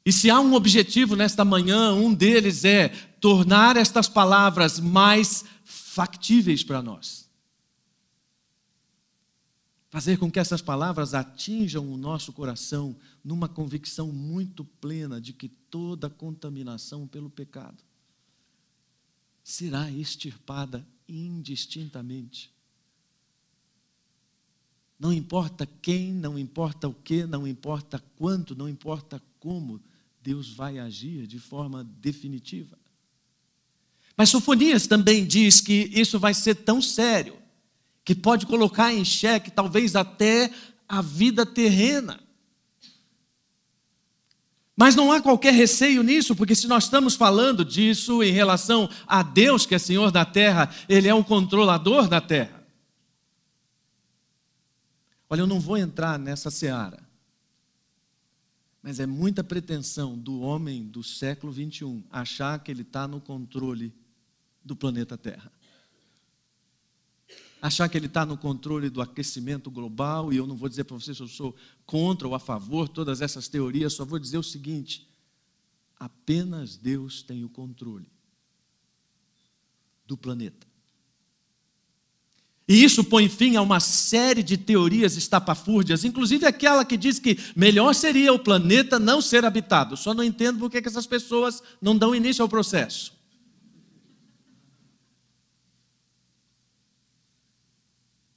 E 0.08 0.14
se 0.14 0.30
há 0.30 0.40
um 0.40 0.54
objetivo 0.54 1.18
nesta 1.18 1.44
manhã, 1.44 1.92
um 1.92 2.14
deles 2.14 2.64
é 2.64 2.88
tornar 3.20 3.76
estas 3.76 4.08
palavras 4.08 4.80
mais 4.80 5.44
factíveis 5.66 6.64
para 6.64 6.82
nós. 6.82 7.30
Fazer 9.90 10.18
com 10.18 10.32
que 10.32 10.40
essas 10.40 10.62
palavras 10.62 11.14
atinjam 11.14 11.92
o 11.92 11.98
nosso 11.98 12.32
coração 12.32 12.96
numa 13.22 13.50
convicção 13.50 14.10
muito 14.10 14.64
plena 14.64 15.20
de 15.20 15.34
que 15.34 15.50
toda 15.50 16.10
contaminação 16.10 17.06
pelo 17.06 17.30
pecado 17.30 17.84
será 19.44 19.92
extirpada 19.92 20.88
indistintamente. 21.06 22.50
Não 24.98 25.12
importa 25.12 25.66
quem, 25.66 26.14
não 26.14 26.40
importa 26.40 26.88
o 26.88 26.94
que, 26.94 27.26
não 27.26 27.46
importa 27.46 28.02
quanto, 28.16 28.56
não 28.56 28.70
importa 28.70 29.22
como, 29.38 29.82
Deus 30.28 30.50
vai 30.50 30.78
agir 30.78 31.26
de 31.26 31.40
forma 31.40 31.86
definitiva. 31.86 32.78
Mas 34.18 34.28
Sofonias 34.28 34.86
também 34.86 35.26
diz 35.26 35.62
que 35.62 35.90
isso 35.94 36.20
vai 36.20 36.34
ser 36.34 36.56
tão 36.56 36.82
sério 36.82 37.38
que 38.04 38.14
pode 38.14 38.46
colocar 38.46 38.94
em 38.94 39.06
xeque 39.06 39.50
talvez 39.50 39.96
até 39.96 40.52
a 40.86 41.02
vida 41.02 41.46
terrena. 41.46 42.20
Mas 44.76 44.96
não 44.96 45.14
há 45.14 45.22
qualquer 45.22 45.54
receio 45.54 46.04
nisso, 46.04 46.36
porque 46.36 46.56
se 46.56 46.68
nós 46.68 46.84
estamos 46.84 47.16
falando 47.16 47.64
disso 47.64 48.22
em 48.22 48.34
relação 48.34 48.90
a 49.08 49.24
Deus, 49.24 49.66
que 49.66 49.76
é 49.76 49.80
Senhor 49.80 50.12
da 50.12 50.26
terra, 50.26 50.70
Ele 50.90 51.08
é 51.08 51.16
um 51.16 51.24
controlador 51.24 52.10
da 52.10 52.20
terra. 52.20 52.68
Olha, 55.30 55.40
eu 55.40 55.48
não 55.48 55.62
vou 55.62 55.78
entrar 55.78 56.20
nessa 56.20 56.52
seara. 56.52 57.07
Mas 58.88 59.02
é 59.02 59.06
muita 59.06 59.44
pretensão 59.44 60.18
do 60.18 60.40
homem 60.40 60.88
do 60.88 61.04
século 61.04 61.52
21 61.52 62.06
achar 62.10 62.58
que 62.64 62.72
ele 62.72 62.84
está 62.84 63.06
no 63.06 63.20
controle 63.20 63.94
do 64.64 64.78
planeta 64.78 65.18
Terra. 65.18 65.52
Achar 67.62 67.90
que 67.90 67.98
ele 67.98 68.06
está 68.06 68.26
no 68.26 68.38
controle 68.38 68.90
do 68.90 69.02
aquecimento 69.02 69.70
global, 69.70 70.32
e 70.32 70.38
eu 70.38 70.48
não 70.48 70.56
vou 70.56 70.70
dizer 70.70 70.86
para 70.86 70.96
você 70.96 71.14
se 71.14 71.20
eu 71.20 71.28
sou 71.28 71.54
contra 71.86 72.30
ou 72.30 72.34
a 72.34 72.40
favor 72.40 72.88
todas 72.88 73.20
essas 73.20 73.50
teorias, 73.50 73.92
só 73.92 74.06
vou 74.06 74.18
dizer 74.20 74.38
o 74.38 74.44
seguinte: 74.44 75.06
apenas 76.00 76.78
Deus 76.78 77.22
tem 77.22 77.44
o 77.44 77.50
controle 77.50 78.10
do 80.06 80.16
planeta. 80.16 80.66
E 82.68 82.84
isso 82.84 83.02
põe 83.04 83.30
fim 83.30 83.56
a 83.56 83.62
uma 83.62 83.80
série 83.80 84.44
de 84.44 84.58
teorias 84.58 85.16
estapafúrdias, 85.16 86.04
inclusive 86.04 86.46
aquela 86.46 86.84
que 86.84 86.98
diz 86.98 87.18
que 87.18 87.40
melhor 87.56 87.96
seria 87.96 88.34
o 88.34 88.40
planeta 88.40 89.00
não 89.00 89.22
ser 89.22 89.46
habitado. 89.46 89.96
Só 89.96 90.14
não 90.14 90.24
entendo 90.24 90.60
por 90.60 90.70
que 90.70 90.86
essas 90.86 91.08
pessoas 91.08 91.64
não 91.82 91.98
dão 91.98 92.14
início 92.14 92.42
ao 92.44 92.50
processo. 92.50 93.16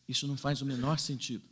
Isso 0.09 0.29
não 0.29 0.37
faz 0.37 0.63
o 0.63 0.67
menor 0.67 1.01
sentido. 1.01 1.43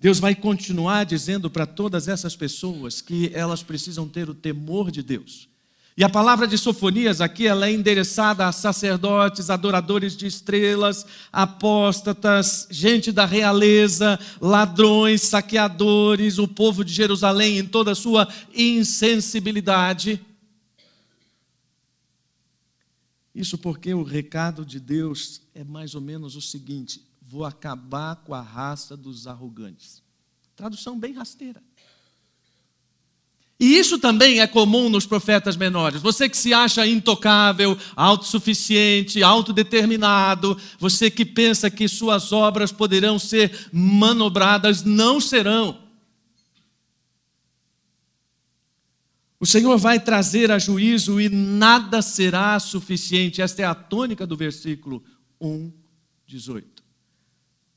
Deus 0.00 0.18
vai 0.18 0.34
continuar 0.34 1.04
dizendo 1.04 1.48
para 1.48 1.66
todas 1.66 2.08
essas 2.08 2.34
pessoas 2.34 3.00
que 3.00 3.30
elas 3.32 3.62
precisam 3.62 4.08
ter 4.08 4.28
o 4.28 4.34
temor 4.34 4.90
de 4.90 5.02
Deus 5.02 5.48
e 5.98 6.04
a 6.04 6.08
palavra 6.08 6.46
de 6.46 6.56
Sofonias 6.56 7.20
aqui 7.20 7.44
ela 7.44 7.66
é 7.66 7.72
endereçada 7.72 8.46
a 8.46 8.52
sacerdotes, 8.52 9.50
adoradores 9.50 10.16
de 10.16 10.28
estrelas, 10.28 11.04
apóstatas, 11.32 12.68
gente 12.70 13.10
da 13.10 13.24
realeza, 13.24 14.16
ladrões, 14.40 15.22
saqueadores, 15.22 16.38
o 16.38 16.46
povo 16.46 16.84
de 16.84 16.92
Jerusalém 16.92 17.58
em 17.58 17.66
toda 17.66 17.90
a 17.90 17.96
sua 17.96 18.28
insensibilidade. 18.54 20.24
Isso 23.34 23.58
porque 23.58 23.92
o 23.92 24.04
recado 24.04 24.64
de 24.64 24.78
Deus 24.78 25.42
é 25.52 25.64
mais 25.64 25.96
ou 25.96 26.00
menos 26.00 26.36
o 26.36 26.40
seguinte: 26.40 27.02
vou 27.20 27.44
acabar 27.44 28.14
com 28.14 28.32
a 28.32 28.40
raça 28.40 28.96
dos 28.96 29.26
arrogantes. 29.26 30.00
Tradução 30.54 30.96
bem 30.96 31.12
rasteira. 31.12 31.60
E 33.60 33.76
isso 33.76 33.98
também 33.98 34.38
é 34.38 34.46
comum 34.46 34.88
nos 34.88 35.04
profetas 35.04 35.56
menores. 35.56 36.00
Você 36.00 36.28
que 36.28 36.36
se 36.36 36.54
acha 36.54 36.86
intocável, 36.86 37.76
autossuficiente, 37.96 39.20
autodeterminado, 39.20 40.56
você 40.78 41.10
que 41.10 41.24
pensa 41.24 41.68
que 41.68 41.88
suas 41.88 42.30
obras 42.32 42.70
poderão 42.70 43.18
ser 43.18 43.68
manobradas, 43.72 44.84
não 44.84 45.20
serão. 45.20 45.88
O 49.40 49.46
Senhor 49.46 49.76
vai 49.76 49.98
trazer 49.98 50.52
a 50.52 50.58
juízo 50.58 51.20
e 51.20 51.28
nada 51.28 52.00
será 52.00 52.58
suficiente. 52.60 53.42
Esta 53.42 53.62
é 53.62 53.64
a 53.64 53.74
tônica 53.74 54.24
do 54.24 54.36
versículo 54.36 55.02
1, 55.40 55.72
18. 56.26 56.84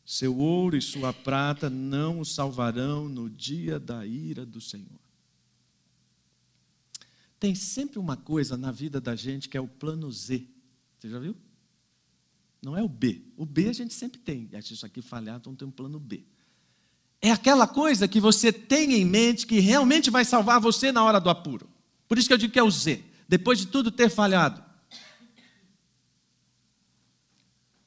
Seu 0.05 0.38
ouro 0.38 0.77
e 0.77 0.81
sua 0.81 1.11
prata 1.11 1.71
não 1.71 2.19
o 2.19 2.25
salvarão 2.25 3.09
no 3.09 3.27
dia 3.29 3.79
da 3.79 4.05
ira 4.05 4.45
do 4.45 4.61
Senhor. 4.61 5.00
Tem 7.41 7.55
sempre 7.55 7.98
uma 7.98 8.15
coisa 8.15 8.55
na 8.55 8.71
vida 8.71 9.01
da 9.01 9.15
gente 9.15 9.50
que 9.50 9.57
é 9.57 9.60
o 9.60 9.67
plano 9.67 10.12
Z. 10.12 10.48
Você 11.00 11.10
já 11.10 11.17
viu? 11.17 11.36
Não 12.62 12.77
é 12.77 12.83
o 12.83 12.88
B. 12.88 13.24
O 13.36 13.48
B 13.48 13.67
a 13.67 13.74
gente 13.74 13.95
sempre 13.95 14.19
tem. 14.19 14.48
Se 14.62 14.75
isso 14.75 14.86
aqui 14.86 15.01
falhar, 15.01 15.38
então 15.38 15.55
tem 15.55 15.67
um 15.67 15.71
plano 15.71 16.00
B. 16.00 16.24
É 17.19 17.31
aquela 17.31 17.67
coisa 17.67 18.07
que 18.07 18.19
você 18.19 18.53
tem 18.53 18.93
em 18.93 19.03
mente 19.03 19.48
que 19.48 19.60
realmente 19.60 20.12
vai 20.12 20.24
salvar 20.24 20.62
você 20.62 20.91
na 20.91 21.03
hora 21.03 21.19
do 21.19 21.31
apuro. 21.31 21.67
Por 22.07 22.19
isso 22.19 22.27
que 22.27 22.33
eu 22.36 22.38
digo 22.38 22.53
que 22.53 22.60
é 22.60 22.63
o 22.63 22.69
Z. 22.69 23.03
Depois 23.27 23.57
de 23.57 23.65
tudo 23.65 23.89
ter 23.89 24.12
falhado. 24.12 24.63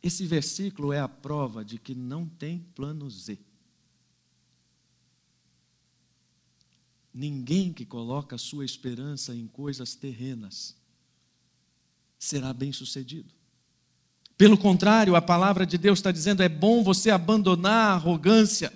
Esse 0.03 0.27
versículo 0.27 0.93
é 0.93 0.99
a 0.99 1.09
prova 1.09 1.65
de 1.65 1.79
que 1.79 1.95
não 1.95 2.27
tem 2.27 2.59
plano 2.75 3.09
Z. 3.09 3.39
Ninguém 7.15 7.73
que 7.73 7.85
coloca 7.85 8.37
sua 8.37 8.65
esperança 8.65 9.33
em 9.33 9.47
coisas 9.47 9.95
terrenas 9.95 10.75
será 12.19 12.53
bem 12.53 12.73
sucedido. 12.73 13.33
Pelo 14.37 14.59
contrário, 14.59 15.15
a 15.15 15.23
palavra 15.23 15.65
de 15.65 15.79
Deus 15.79 16.01
está 16.01 16.11
dizendo: 16.11 16.43
é 16.43 16.49
bom 16.49 16.83
você 16.83 17.11
abandonar 17.11 17.93
a 17.93 17.95
arrogância 17.95 18.73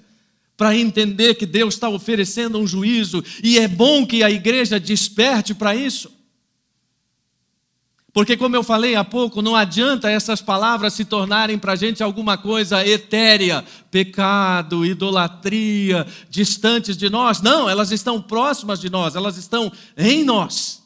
para 0.57 0.77
entender 0.77 1.35
que 1.35 1.47
Deus 1.47 1.75
está 1.75 1.89
oferecendo 1.89 2.59
um 2.59 2.67
juízo, 2.67 3.25
e 3.43 3.59
é 3.59 3.67
bom 3.67 4.07
que 4.07 4.23
a 4.23 4.31
igreja 4.31 4.79
desperte 4.79 5.55
para 5.55 5.75
isso. 5.75 6.18
Porque, 8.13 8.37
como 8.37 8.57
eu 8.57 8.63
falei 8.63 8.97
há 8.97 9.05
pouco, 9.05 9.43
não 9.43 9.55
adianta 9.55 10.11
essas 10.11 10.41
palavras 10.41 10.95
se 10.95 11.05
tornarem 11.05 11.59
para 11.59 11.75
a 11.75 11.77
gente 11.77 12.03
alguma 12.03 12.39
coisa 12.39 12.85
etérea, 12.87 13.65
pecado, 13.91 14.85
idolatria, 14.85 16.07
distantes 16.31 16.97
de 16.97 17.11
nós. 17.11 17.43
Não, 17.43 17.69
elas 17.69 17.93
estão 17.93 18.21
próximas 18.21 18.81
de 18.81 18.89
nós, 18.89 19.15
elas 19.15 19.37
estão 19.37 19.71
em 19.97 20.25
nós. 20.25 20.83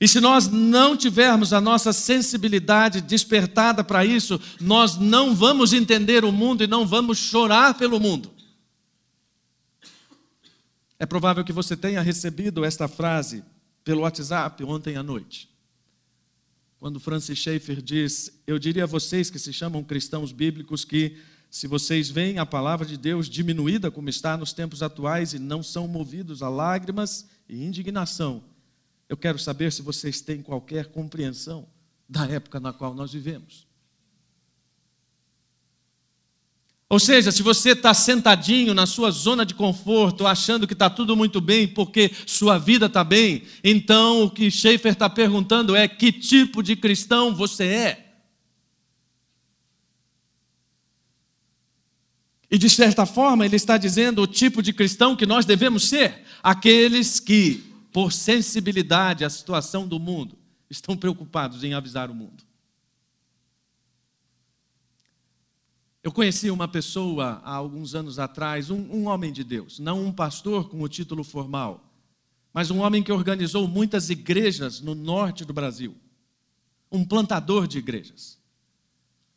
E 0.00 0.06
se 0.06 0.20
nós 0.20 0.48
não 0.48 0.96
tivermos 0.96 1.52
a 1.52 1.60
nossa 1.60 1.92
sensibilidade 1.92 3.00
despertada 3.00 3.82
para 3.82 4.04
isso, 4.04 4.40
nós 4.60 4.96
não 4.96 5.34
vamos 5.34 5.72
entender 5.72 6.24
o 6.24 6.30
mundo 6.30 6.62
e 6.62 6.68
não 6.68 6.86
vamos 6.86 7.18
chorar 7.18 7.74
pelo 7.74 7.98
mundo. 7.98 8.30
É 10.98 11.06
provável 11.06 11.44
que 11.44 11.52
você 11.52 11.76
tenha 11.76 12.02
recebido 12.02 12.64
esta 12.64 12.86
frase 12.88 13.44
pelo 13.84 14.02
WhatsApp 14.02 14.62
ontem 14.64 14.96
à 14.96 15.02
noite. 15.02 15.48
Quando 16.78 17.00
Francis 17.00 17.38
Schaeffer 17.38 17.82
diz: 17.82 18.40
Eu 18.46 18.58
diria 18.58 18.84
a 18.84 18.86
vocês 18.86 19.30
que 19.30 19.38
se 19.38 19.52
chamam 19.52 19.82
cristãos 19.82 20.32
bíblicos 20.32 20.84
que, 20.84 21.16
se 21.50 21.66
vocês 21.66 22.08
veem 22.08 22.38
a 22.38 22.46
palavra 22.46 22.86
de 22.86 22.96
Deus 22.96 23.28
diminuída 23.28 23.90
como 23.90 24.08
está 24.08 24.36
nos 24.36 24.52
tempos 24.52 24.82
atuais 24.82 25.32
e 25.32 25.38
não 25.38 25.62
são 25.62 25.88
movidos 25.88 26.42
a 26.42 26.48
lágrimas 26.48 27.28
e 27.48 27.64
indignação, 27.64 28.42
eu 29.08 29.16
quero 29.16 29.38
saber 29.38 29.72
se 29.72 29.82
vocês 29.82 30.20
têm 30.20 30.42
qualquer 30.42 30.86
compreensão 30.86 31.68
da 32.08 32.26
época 32.26 32.58
na 32.60 32.72
qual 32.72 32.94
nós 32.94 33.12
vivemos. 33.12 33.67
Ou 36.90 36.98
seja, 36.98 37.30
se 37.30 37.42
você 37.42 37.72
está 37.72 37.92
sentadinho 37.92 38.72
na 38.72 38.86
sua 38.86 39.10
zona 39.10 39.44
de 39.44 39.54
conforto, 39.54 40.26
achando 40.26 40.66
que 40.66 40.72
está 40.72 40.88
tudo 40.88 41.14
muito 41.14 41.38
bem 41.38 41.68
porque 41.68 42.10
sua 42.24 42.56
vida 42.56 42.86
está 42.86 43.04
bem, 43.04 43.42
então 43.62 44.22
o 44.22 44.30
que 44.30 44.50
Schaefer 44.50 44.92
está 44.92 45.08
perguntando 45.10 45.76
é: 45.76 45.86
que 45.86 46.10
tipo 46.10 46.62
de 46.62 46.74
cristão 46.74 47.34
você 47.34 47.64
é? 47.64 48.04
E 52.50 52.56
de 52.56 52.70
certa 52.70 53.04
forma, 53.04 53.44
ele 53.44 53.56
está 53.56 53.76
dizendo 53.76 54.22
o 54.22 54.26
tipo 54.26 54.62
de 54.62 54.72
cristão 54.72 55.14
que 55.14 55.26
nós 55.26 55.44
devemos 55.44 55.86
ser: 55.86 56.24
aqueles 56.42 57.20
que, 57.20 57.70
por 57.92 58.12
sensibilidade 58.12 59.26
à 59.26 59.28
situação 59.28 59.86
do 59.86 60.00
mundo, 60.00 60.38
estão 60.70 60.96
preocupados 60.96 61.62
em 61.62 61.74
avisar 61.74 62.10
o 62.10 62.14
mundo. 62.14 62.47
Eu 66.08 66.12
conheci 66.12 66.50
uma 66.50 66.66
pessoa 66.66 67.38
há 67.44 67.54
alguns 67.54 67.94
anos 67.94 68.18
atrás, 68.18 68.70
um, 68.70 68.80
um, 68.90 69.08
homem 69.08 69.30
de 69.30 69.44
Deus, 69.44 69.78
não 69.78 70.06
um 70.06 70.10
pastor 70.10 70.66
com 70.70 70.80
o 70.80 70.88
título 70.88 71.22
formal, 71.22 71.92
mas 72.50 72.70
um 72.70 72.78
homem 72.78 73.02
que 73.02 73.12
organizou 73.12 73.68
muitas 73.68 74.08
igrejas 74.08 74.80
no 74.80 74.94
norte 74.94 75.44
do 75.44 75.52
Brasil, 75.52 75.94
um 76.90 77.04
plantador 77.04 77.66
de 77.66 77.76
igrejas. 77.76 78.38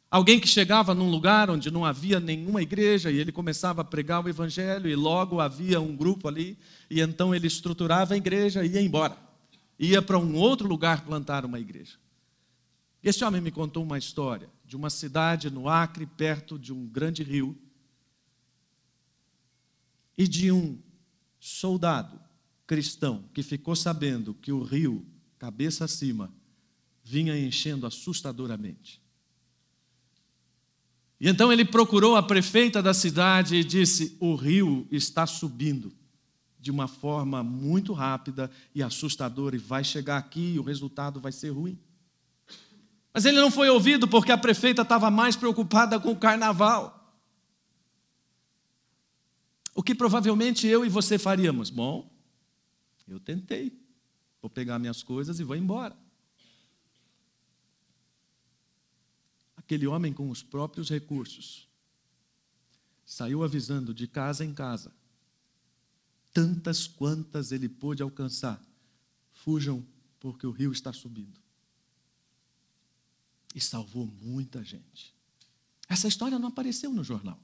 Alguém 0.10 0.40
que 0.40 0.48
chegava 0.48 0.96
num 0.96 1.12
lugar 1.12 1.50
onde 1.50 1.70
não 1.70 1.84
havia 1.84 2.22
nenhuma 2.22 2.62
igreja 2.62 3.12
e 3.12 3.18
ele 3.18 3.34
começava 3.34 3.82
a 3.82 3.84
pregar 3.84 4.24
o 4.24 4.30
evangelho 4.30 4.90
e 4.90 4.96
logo 4.96 5.42
havia 5.42 5.82
um 5.82 5.94
grupo 5.94 6.30
ali 6.30 6.58
e 6.90 7.02
então 7.02 7.36
ele 7.36 7.48
estruturava 7.48 8.14
a 8.14 8.18
igreja 8.18 8.64
e 8.64 8.70
ia 8.70 8.82
embora. 8.82 9.18
Ia 9.78 10.02
para 10.02 10.18
um 10.18 10.38
outro 10.38 10.70
lugar 10.70 11.04
plantar 11.04 11.44
uma 11.44 11.60
igreja. 11.60 11.98
Esse 13.04 13.26
homem 13.26 13.42
me 13.42 13.52
contou 13.52 13.84
uma 13.84 13.98
história 13.98 14.48
de 14.72 14.78
uma 14.78 14.90
cidade 14.90 15.50
no 15.50 15.68
Acre, 15.68 16.06
perto 16.06 16.58
de 16.58 16.72
um 16.72 16.88
grande 16.88 17.24
rio, 17.24 17.58
e 20.18 20.26
de 20.26 20.50
um 20.50 20.80
soldado 21.42 22.18
cristão 22.66 23.26
que 23.34 23.44
ficou 23.44 23.76
sabendo 23.76 24.34
que 24.34 24.50
o 24.50 24.64
rio, 24.64 25.06
cabeça 25.38 25.84
acima, 25.84 26.34
vinha 27.04 27.38
enchendo 27.38 27.86
assustadoramente. 27.86 29.02
E 31.20 31.28
então 31.28 31.52
ele 31.52 31.66
procurou 31.66 32.16
a 32.16 32.24
prefeita 32.24 32.82
da 32.82 32.94
cidade 32.94 33.58
e 33.58 33.66
disse: 33.66 34.16
O 34.22 34.36
rio 34.36 34.88
está 34.90 35.28
subindo 35.28 35.92
de 36.58 36.72
uma 36.72 36.88
forma 36.88 37.44
muito 37.44 37.92
rápida 37.92 38.50
e 38.74 38.82
assustadora, 38.82 39.54
e 39.54 39.60
vai 39.60 39.84
chegar 39.84 40.18
aqui 40.18 40.54
e 40.54 40.60
o 40.60 40.64
resultado 40.64 41.20
vai 41.20 41.34
ser 41.34 41.50
ruim. 41.50 41.78
Mas 43.14 43.26
ele 43.26 43.40
não 43.40 43.52
foi 43.52 43.70
ouvido 43.70 44.08
porque 44.08 44.32
a 44.32 44.38
prefeita 44.38 44.84
estava 44.84 45.12
mais 45.12 45.36
preocupada 45.36 46.00
com 46.00 46.12
o 46.12 46.20
carnaval. 46.20 46.98
O 49.76 49.84
que 49.84 49.94
provavelmente 49.94 50.68
eu 50.68 50.86
e 50.86 50.90
você 50.90 51.18
faríamos? 51.18 51.70
Bom, 51.70 52.10
eu 53.08 53.20
tentei. 53.20 53.78
Vou 54.42 54.50
pegar 54.50 54.80
minhas 54.80 55.04
coisas 55.04 55.40
e 55.40 55.44
vou 55.44 55.56
embora. 55.56 55.96
Aquele 59.58 59.88
homem 59.88 60.14
com 60.14 60.30
os 60.30 60.42
próprios 60.42 60.90
recursos 60.90 61.68
saiu 63.06 63.44
avisando 63.44 63.94
de 63.94 64.08
casa 64.08 64.44
em 64.44 64.54
casa, 64.54 64.94
tantas 66.34 66.88
quantas 66.88 67.52
ele 67.52 67.68
pôde 67.68 68.02
alcançar. 68.02 68.62
Fujam, 69.34 69.86
porque 70.20 70.48
o 70.48 70.52
rio 70.52 70.72
está 70.72 70.94
subindo 70.94 71.41
e 73.56 73.62
salvou 73.62 74.12
muita 74.22 74.64
gente. 74.64 75.14
Essa 75.88 76.08
história 76.08 76.40
não 76.40 76.50
apareceu 76.50 76.92
no 76.92 77.04
jornal. 77.04 77.40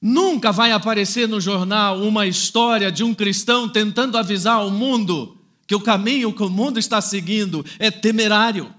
Nunca 0.00 0.50
vai 0.50 0.72
aparecer 0.72 1.28
no 1.28 1.40
jornal 1.40 2.02
uma 2.02 2.26
história 2.26 2.90
de 2.90 3.04
um 3.04 3.14
cristão 3.14 3.68
tentando 3.68 4.18
avisar 4.18 4.66
o 4.66 4.70
mundo 4.70 5.38
que 5.66 5.74
o 5.74 5.80
caminho 5.80 6.34
que 6.34 6.42
o 6.42 6.50
mundo 6.50 6.78
está 6.78 7.00
seguindo 7.00 7.64
é 7.78 7.90
temerário. 7.90 8.74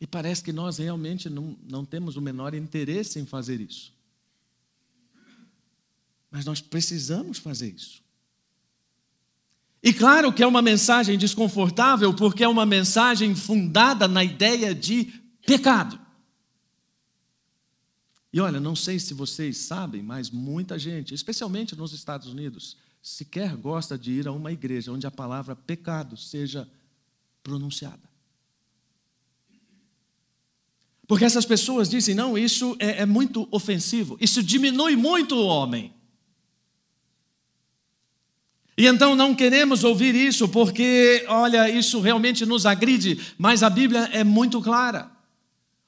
E 0.00 0.06
parece 0.06 0.42
que 0.42 0.52
nós 0.52 0.78
realmente 0.78 1.28
não, 1.28 1.56
não 1.62 1.84
temos 1.84 2.16
o 2.16 2.20
menor 2.20 2.54
interesse 2.54 3.18
em 3.18 3.26
fazer 3.26 3.60
isso. 3.60 3.92
Mas 6.30 6.44
nós 6.44 6.60
precisamos 6.60 7.38
fazer 7.38 7.74
isso. 7.74 8.02
E 9.82 9.92
claro 9.92 10.32
que 10.32 10.42
é 10.42 10.46
uma 10.46 10.60
mensagem 10.60 11.16
desconfortável, 11.16 12.12
porque 12.12 12.42
é 12.42 12.48
uma 12.48 12.66
mensagem 12.66 13.34
fundada 13.34 14.08
na 14.08 14.24
ideia 14.24 14.74
de 14.74 15.04
pecado. 15.46 15.98
E 18.32 18.40
olha, 18.40 18.60
não 18.60 18.76
sei 18.76 18.98
se 18.98 19.14
vocês 19.14 19.56
sabem, 19.58 20.02
mas 20.02 20.30
muita 20.30 20.78
gente, 20.78 21.14
especialmente 21.14 21.76
nos 21.76 21.92
Estados 21.92 22.28
Unidos, 22.28 22.76
sequer 23.00 23.56
gosta 23.56 23.96
de 23.96 24.12
ir 24.12 24.28
a 24.28 24.32
uma 24.32 24.52
igreja 24.52 24.92
onde 24.92 25.06
a 25.06 25.10
palavra 25.10 25.56
pecado 25.56 26.16
seja 26.16 26.68
pronunciada. 27.42 28.08
Porque 31.06 31.24
essas 31.24 31.46
pessoas 31.46 31.88
dizem: 31.88 32.14
não, 32.14 32.36
isso 32.36 32.76
é, 32.78 33.02
é 33.02 33.06
muito 33.06 33.48
ofensivo, 33.50 34.18
isso 34.20 34.42
diminui 34.42 34.94
muito 34.94 35.36
o 35.36 35.46
homem. 35.46 35.94
E 38.78 38.86
então 38.86 39.16
não 39.16 39.34
queremos 39.34 39.82
ouvir 39.82 40.14
isso 40.14 40.48
porque, 40.48 41.24
olha, 41.26 41.68
isso 41.68 42.00
realmente 42.00 42.46
nos 42.46 42.64
agride, 42.64 43.18
mas 43.36 43.64
a 43.64 43.68
Bíblia 43.68 44.08
é 44.12 44.22
muito 44.22 44.62
clara. 44.62 45.10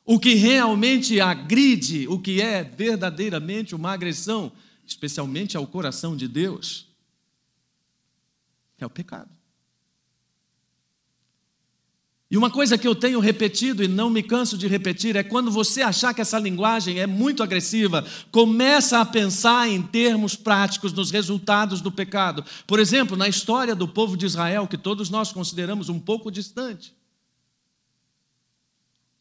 O 0.05 0.19
que 0.19 0.35
realmente 0.35 1.21
agride, 1.21 2.09
o 2.09 2.19
que 2.19 2.43
é 2.43 2.65
verdadeiramente 2.65 3.77
uma 3.77 3.93
agressão, 3.93 4.51
especialmente 4.85 5.57
ao 5.57 5.69
coração 5.69 6.17
de 6.17 6.27
Deus, 6.27 6.89
é 8.77 8.85
o 8.85 8.91
pecado. 8.91 9.31
E 12.31 12.37
uma 12.37 12.49
coisa 12.49 12.79
que 12.79 12.87
eu 12.87 12.95
tenho 12.95 13.19
repetido 13.19 13.83
e 13.83 13.89
não 13.89 14.09
me 14.09 14.23
canso 14.23 14.57
de 14.57 14.69
repetir 14.69 15.17
é 15.17 15.23
quando 15.25 15.51
você 15.51 15.83
achar 15.83 16.15
que 16.15 16.21
essa 16.21 16.39
linguagem 16.39 17.01
é 17.01 17.07
muito 17.07 17.43
agressiva, 17.43 18.07
começa 18.31 19.01
a 19.01 19.05
pensar 19.05 19.69
em 19.69 19.83
termos 19.83 20.37
práticos 20.37 20.93
nos 20.93 21.11
resultados 21.11 21.81
do 21.81 21.91
pecado. 21.91 22.45
Por 22.69 22.79
exemplo, 22.79 23.17
na 23.17 23.27
história 23.27 23.75
do 23.75 23.89
povo 23.89 24.17
de 24.17 24.27
Israel, 24.27 24.69
que 24.69 24.79
todos 24.79 25.11
nós 25.11 25.33
consideramos 25.33 25.89
um 25.89 25.99
pouco 25.99 26.31
distante. 26.31 26.95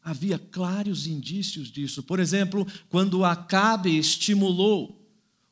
Havia 0.04 0.38
claros 0.38 1.08
indícios 1.08 1.68
disso. 1.68 2.04
Por 2.04 2.20
exemplo, 2.20 2.64
quando 2.88 3.24
Acabe 3.24 3.98
estimulou 3.98 4.99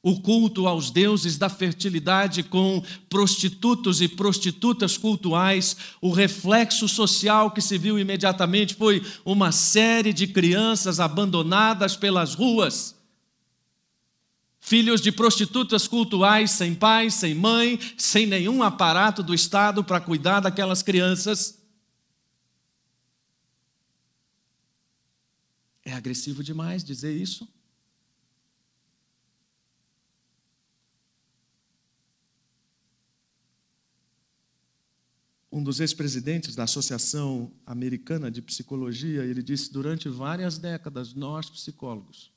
o 0.02 0.20
culto 0.20 0.68
aos 0.68 0.90
deuses 0.90 1.36
da 1.36 1.48
fertilidade 1.48 2.42
com 2.42 2.82
prostitutos 3.08 4.00
e 4.00 4.08
prostitutas 4.08 4.96
cultuais, 4.96 5.76
o 6.00 6.12
reflexo 6.12 6.88
social 6.88 7.50
que 7.50 7.60
se 7.60 7.76
viu 7.76 7.98
imediatamente 7.98 8.74
foi 8.74 9.04
uma 9.24 9.50
série 9.50 10.12
de 10.12 10.28
crianças 10.28 11.00
abandonadas 11.00 11.96
pelas 11.96 12.34
ruas. 12.34 12.96
Filhos 14.60 15.00
de 15.00 15.10
prostitutas 15.10 15.88
cultuais, 15.88 16.52
sem 16.52 16.74
pai, 16.74 17.10
sem 17.10 17.34
mãe, 17.34 17.78
sem 17.96 18.26
nenhum 18.26 18.62
aparato 18.62 19.22
do 19.22 19.34
Estado 19.34 19.82
para 19.82 20.00
cuidar 20.00 20.40
daquelas 20.40 20.82
crianças. 20.82 21.58
É 25.84 25.92
agressivo 25.92 26.44
demais 26.44 26.84
dizer 26.84 27.16
isso? 27.16 27.48
Um 35.50 35.62
dos 35.62 35.80
ex-presidentes 35.80 36.54
da 36.54 36.64
Associação 36.64 37.50
Americana 37.64 38.30
de 38.30 38.42
Psicologia, 38.42 39.24
ele 39.24 39.42
disse: 39.42 39.72
durante 39.72 40.08
várias 40.08 40.58
décadas, 40.58 41.14
nós 41.14 41.48
psicólogos 41.48 42.30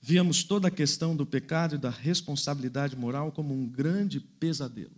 víamos 0.00 0.42
toda 0.42 0.68
a 0.68 0.70
questão 0.70 1.14
do 1.16 1.26
pecado 1.26 1.74
e 1.74 1.78
da 1.78 1.90
responsabilidade 1.90 2.96
moral 2.96 3.32
como 3.32 3.52
um 3.52 3.66
grande 3.66 4.20
pesadelo. 4.20 4.94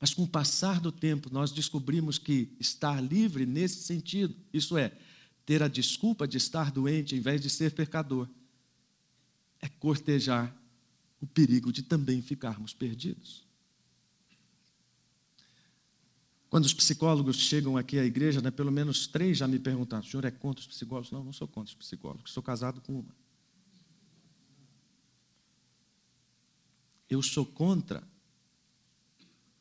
Mas 0.00 0.12
com 0.12 0.24
o 0.24 0.28
passar 0.28 0.80
do 0.80 0.90
tempo, 0.90 1.30
nós 1.32 1.52
descobrimos 1.52 2.18
que 2.18 2.54
estar 2.58 3.00
livre 3.00 3.46
nesse 3.46 3.82
sentido, 3.82 4.34
isso 4.52 4.76
é, 4.76 4.92
ter 5.46 5.62
a 5.62 5.68
desculpa 5.68 6.26
de 6.26 6.36
estar 6.36 6.70
doente 6.70 7.14
em 7.14 7.20
vez 7.20 7.40
de 7.40 7.48
ser 7.48 7.72
pecador, 7.72 8.28
é 9.60 9.68
cortejar 9.68 10.54
o 11.20 11.26
perigo 11.26 11.72
de 11.72 11.82
também 11.82 12.20
ficarmos 12.20 12.74
perdidos. 12.74 13.46
Quando 16.52 16.66
os 16.66 16.74
psicólogos 16.74 17.36
chegam 17.36 17.78
aqui 17.78 17.98
à 17.98 18.04
igreja, 18.04 18.42
né, 18.42 18.50
pelo 18.50 18.70
menos 18.70 19.06
três 19.06 19.38
já 19.38 19.48
me 19.48 19.58
perguntaram: 19.58 20.04
o 20.04 20.06
senhor 20.06 20.26
é 20.26 20.30
contra 20.30 20.60
os 20.60 20.66
psicólogos? 20.66 21.10
Não, 21.10 21.24
não 21.24 21.32
sou 21.32 21.48
contra 21.48 21.70
os 21.70 21.74
psicólogos, 21.74 22.30
sou 22.30 22.42
casado 22.42 22.78
com 22.82 22.92
uma. 22.92 23.16
Eu 27.08 27.22
sou 27.22 27.46
contra 27.46 28.06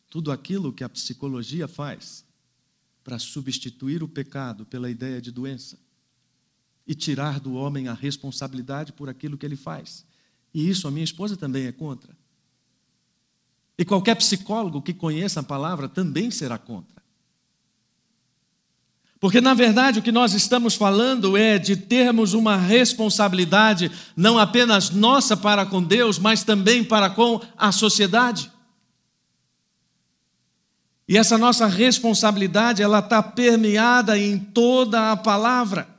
tudo 0.10 0.34
aquilo 0.34 0.74
que 0.74 0.84
a 0.84 0.90
psicologia 0.90 1.66
faz 1.66 2.26
para 3.06 3.18
substituir 3.18 4.04
o 4.04 4.08
pecado 4.10 4.66
pela 4.66 4.92
ideia 4.92 5.22
de 5.22 5.32
doença 5.32 5.80
e 6.86 6.94
tirar 6.94 7.40
do 7.40 7.54
homem 7.54 7.88
a 7.88 7.94
responsabilidade 7.94 8.92
por 8.92 9.08
aquilo 9.08 9.38
que 9.38 9.46
ele 9.46 9.56
faz. 9.56 10.06
E 10.54 10.70
isso 10.70 10.90
a 10.90 10.92
minha 10.92 11.06
esposa 11.06 11.38
também 11.38 11.68
é 11.68 11.72
contra. 11.72 12.14
E 13.82 13.84
qualquer 13.84 14.14
psicólogo 14.14 14.80
que 14.80 14.94
conheça 14.94 15.40
a 15.40 15.44
palavra 15.44 15.90
também 15.90 16.30
será 16.30 16.56
contra. 16.56 17.02
Porque, 19.20 19.42
na 19.42 19.56
verdade, 19.56 19.98
o 19.98 20.04
que 20.04 20.12
nós 20.12 20.36
estamos 20.36 20.76
falando 20.76 21.36
é 21.36 21.58
de 21.58 21.76
termos 21.76 22.36
uma 22.36 22.56
responsabilidade, 22.56 23.92
não 24.16 24.38
apenas 24.38 24.92
nossa 24.92 25.36
para 25.36 25.66
com 25.66 25.82
Deus, 25.82 26.20
mas 26.20 26.44
também 26.44 26.84
para 26.84 27.10
com 27.10 27.42
a 27.58 27.72
sociedade. 27.72 28.52
E 31.08 31.18
essa 31.18 31.36
nossa 31.36 31.66
responsabilidade, 31.66 32.84
ela 32.84 33.00
está 33.00 33.24
permeada 33.24 34.16
em 34.16 34.38
toda 34.38 35.12
a 35.12 35.18
palavra. 35.18 35.90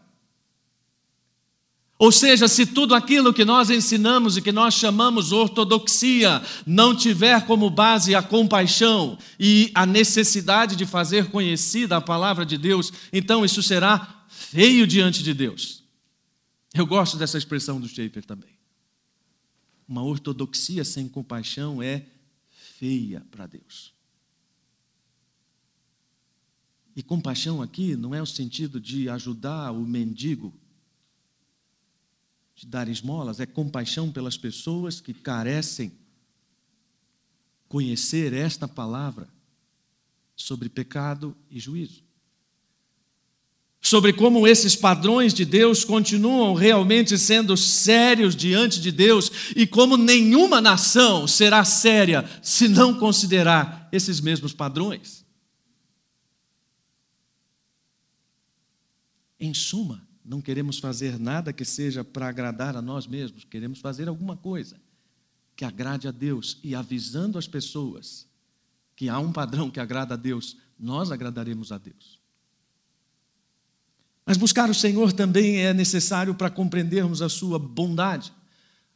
Ou 2.02 2.10
seja, 2.10 2.48
se 2.48 2.66
tudo 2.66 2.96
aquilo 2.96 3.32
que 3.32 3.44
nós 3.44 3.70
ensinamos 3.70 4.36
e 4.36 4.42
que 4.42 4.50
nós 4.50 4.74
chamamos 4.74 5.30
ortodoxia 5.30 6.42
não 6.66 6.96
tiver 6.96 7.46
como 7.46 7.70
base 7.70 8.12
a 8.12 8.20
compaixão 8.20 9.16
e 9.38 9.70
a 9.72 9.86
necessidade 9.86 10.74
de 10.74 10.84
fazer 10.84 11.30
conhecida 11.30 11.96
a 11.96 12.00
palavra 12.00 12.44
de 12.44 12.58
Deus, 12.58 12.92
então 13.12 13.44
isso 13.44 13.62
será 13.62 14.26
feio 14.28 14.84
diante 14.84 15.22
de 15.22 15.32
Deus. 15.32 15.84
Eu 16.74 16.88
gosto 16.88 17.16
dessa 17.16 17.38
expressão 17.38 17.80
do 17.80 17.86
Schaefer 17.86 18.24
também. 18.24 18.58
Uma 19.86 20.02
ortodoxia 20.02 20.82
sem 20.82 21.08
compaixão 21.08 21.80
é 21.80 22.04
feia 22.80 23.24
para 23.30 23.46
Deus. 23.46 23.92
E 26.96 27.02
compaixão 27.04 27.62
aqui 27.62 27.94
não 27.94 28.12
é 28.12 28.20
o 28.20 28.26
sentido 28.26 28.80
de 28.80 29.08
ajudar 29.08 29.70
o 29.70 29.86
mendigo 29.86 30.52
de 32.62 32.68
dar 32.68 32.88
esmolas, 32.88 33.40
é 33.40 33.46
compaixão 33.46 34.12
pelas 34.12 34.36
pessoas 34.36 35.00
que 35.00 35.12
carecem 35.12 35.92
conhecer 37.68 38.32
esta 38.32 38.68
palavra 38.68 39.28
sobre 40.36 40.68
pecado 40.68 41.36
e 41.50 41.58
juízo. 41.58 42.04
Sobre 43.80 44.12
como 44.12 44.46
esses 44.46 44.76
padrões 44.76 45.34
de 45.34 45.44
Deus 45.44 45.84
continuam 45.84 46.54
realmente 46.54 47.18
sendo 47.18 47.56
sérios 47.56 48.36
diante 48.36 48.80
de 48.80 48.92
Deus 48.92 49.52
e 49.56 49.66
como 49.66 49.96
nenhuma 49.96 50.60
nação 50.60 51.26
será 51.26 51.64
séria 51.64 52.24
se 52.40 52.68
não 52.68 52.96
considerar 52.96 53.88
esses 53.90 54.20
mesmos 54.20 54.52
padrões. 54.52 55.24
Em 59.40 59.52
suma, 59.52 60.06
não 60.24 60.40
queremos 60.40 60.78
fazer 60.78 61.18
nada 61.18 61.52
que 61.52 61.64
seja 61.64 62.04
para 62.04 62.28
agradar 62.28 62.76
a 62.76 62.82
nós 62.82 63.06
mesmos, 63.06 63.44
queremos 63.44 63.80
fazer 63.80 64.08
alguma 64.08 64.36
coisa 64.36 64.80
que 65.56 65.64
agrade 65.64 66.08
a 66.08 66.10
Deus 66.10 66.58
e 66.62 66.74
avisando 66.74 67.38
as 67.38 67.46
pessoas 67.46 68.26
que 68.94 69.08
há 69.08 69.18
um 69.18 69.32
padrão 69.32 69.70
que 69.70 69.80
agrada 69.80 70.14
a 70.14 70.16
Deus, 70.16 70.56
nós 70.78 71.10
agradaremos 71.10 71.72
a 71.72 71.78
Deus. 71.78 72.20
Mas 74.24 74.36
buscar 74.36 74.70
o 74.70 74.74
Senhor 74.74 75.12
também 75.12 75.58
é 75.58 75.74
necessário 75.74 76.34
para 76.34 76.50
compreendermos 76.50 77.20
a 77.20 77.28
sua 77.28 77.58
bondade. 77.58 78.32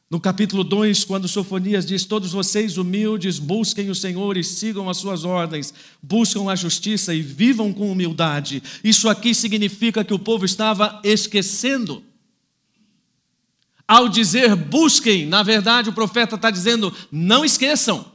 No 0.09 0.21
capítulo 0.21 0.63
2, 0.63 1.05
quando 1.05 1.27
Sofonias 1.27 1.85
diz: 1.85 2.05
Todos 2.05 2.31
vocês 2.31 2.79
humildes, 2.79 3.41
busquem 3.41 3.91
o 3.91 3.95
Senhor 3.95 4.37
e 4.37 4.45
sigam 4.45 4.89
as 4.89 4.99
suas 4.99 5.25
ordens, 5.25 5.75
buscam 6.01 6.49
a 6.49 6.55
justiça 6.55 7.13
e 7.13 7.21
vivam 7.21 7.73
com 7.73 7.91
humildade. 7.91 8.63
Isso 8.85 9.09
aqui 9.09 9.35
significa 9.35 10.05
que 10.05 10.15
o 10.15 10.19
povo 10.19 10.45
estava 10.45 11.01
esquecendo. 11.03 12.05
Ao 13.89 14.09
dizer 14.09 14.55
busquem, 14.55 15.27
na 15.27 15.43
verdade 15.43 15.91
o 15.91 15.93
profeta 15.93 16.37
está 16.37 16.51
dizendo 16.51 16.95
não 17.11 17.45
esqueçam. 17.45 18.13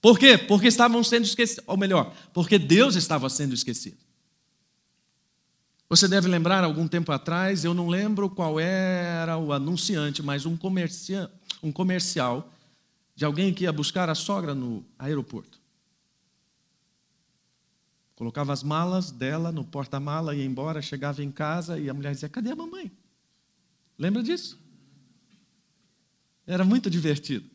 Por 0.00 0.18
quê? 0.18 0.36
Porque 0.36 0.68
estavam 0.68 1.02
sendo 1.02 1.24
esquecidos, 1.24 1.64
ou 1.66 1.76
melhor, 1.76 2.14
porque 2.34 2.58
Deus 2.58 2.96
estava 2.96 3.28
sendo 3.30 3.54
esquecido. 3.54 4.05
Você 5.88 6.08
deve 6.08 6.26
lembrar, 6.26 6.64
algum 6.64 6.88
tempo 6.88 7.12
atrás, 7.12 7.64
eu 7.64 7.72
não 7.72 7.88
lembro 7.88 8.28
qual 8.28 8.58
era 8.58 9.38
o 9.38 9.52
anunciante, 9.52 10.20
mas 10.20 10.44
um, 10.44 10.56
comercia, 10.56 11.30
um 11.62 11.70
comercial 11.70 12.52
de 13.14 13.24
alguém 13.24 13.54
que 13.54 13.64
ia 13.64 13.72
buscar 13.72 14.10
a 14.10 14.14
sogra 14.14 14.54
no 14.54 14.84
aeroporto. 14.98 15.60
Colocava 18.16 18.52
as 18.52 18.62
malas 18.62 19.10
dela 19.12 19.52
no 19.52 19.62
porta-mala, 19.62 20.34
ia 20.34 20.44
embora, 20.44 20.82
chegava 20.82 21.22
em 21.22 21.30
casa 21.30 21.78
e 21.78 21.88
a 21.88 21.94
mulher 21.94 22.12
dizia: 22.14 22.28
Cadê 22.28 22.50
a 22.50 22.56
mamãe? 22.56 22.90
Lembra 23.98 24.22
disso? 24.22 24.58
Era 26.46 26.64
muito 26.64 26.90
divertido. 26.90 27.48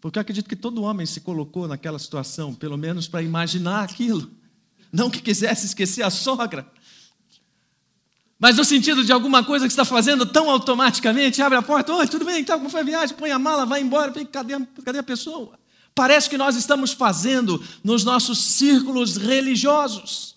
Porque 0.00 0.18
eu 0.18 0.20
acredito 0.20 0.48
que 0.48 0.56
todo 0.56 0.82
homem 0.82 1.04
se 1.04 1.20
colocou 1.20 1.68
naquela 1.68 1.98
situação, 1.98 2.54
pelo 2.54 2.76
menos 2.76 3.08
para 3.08 3.22
imaginar 3.22 3.84
aquilo. 3.84 4.30
não 4.92 5.10
que 5.10 5.20
quisesse 5.20 5.66
esquecer 5.66 6.02
a 6.02 6.10
sogra, 6.10 6.70
mas 8.42 8.56
no 8.56 8.64
sentido 8.64 9.04
de 9.04 9.12
alguma 9.12 9.44
coisa 9.44 9.66
que 9.66 9.72
está 9.72 9.84
fazendo 9.84 10.26
tão 10.26 10.50
automaticamente, 10.50 11.40
abre 11.40 11.56
a 11.56 11.62
porta, 11.62 11.94
oi, 11.94 12.08
tudo 12.08 12.24
bem, 12.24 12.40
então, 12.40 12.58
como 12.58 12.68
foi 12.68 12.80
a 12.80 12.82
viagem? 12.82 13.16
Põe 13.16 13.30
a 13.30 13.38
mala, 13.38 13.64
vai 13.64 13.80
embora, 13.80 14.12
cadê, 14.24 14.54
cadê 14.84 14.98
a 14.98 15.02
pessoa? 15.04 15.56
Parece 15.94 16.28
que 16.28 16.36
nós 16.36 16.56
estamos 16.56 16.92
fazendo 16.92 17.62
nos 17.84 18.02
nossos 18.02 18.40
círculos 18.40 19.16
religiosos, 19.16 20.34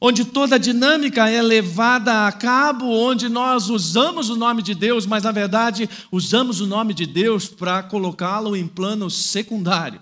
onde 0.00 0.24
toda 0.24 0.56
a 0.56 0.58
dinâmica 0.58 1.30
é 1.30 1.40
levada 1.40 2.26
a 2.26 2.32
cabo, 2.32 2.86
onde 2.86 3.28
nós 3.28 3.70
usamos 3.70 4.28
o 4.28 4.34
nome 4.34 4.60
de 4.60 4.74
Deus, 4.74 5.06
mas 5.06 5.22
na 5.22 5.30
verdade 5.30 5.88
usamos 6.10 6.60
o 6.60 6.66
nome 6.66 6.92
de 6.92 7.06
Deus 7.06 7.46
para 7.46 7.84
colocá-lo 7.84 8.56
em 8.56 8.66
plano 8.66 9.08
secundário. 9.08 10.00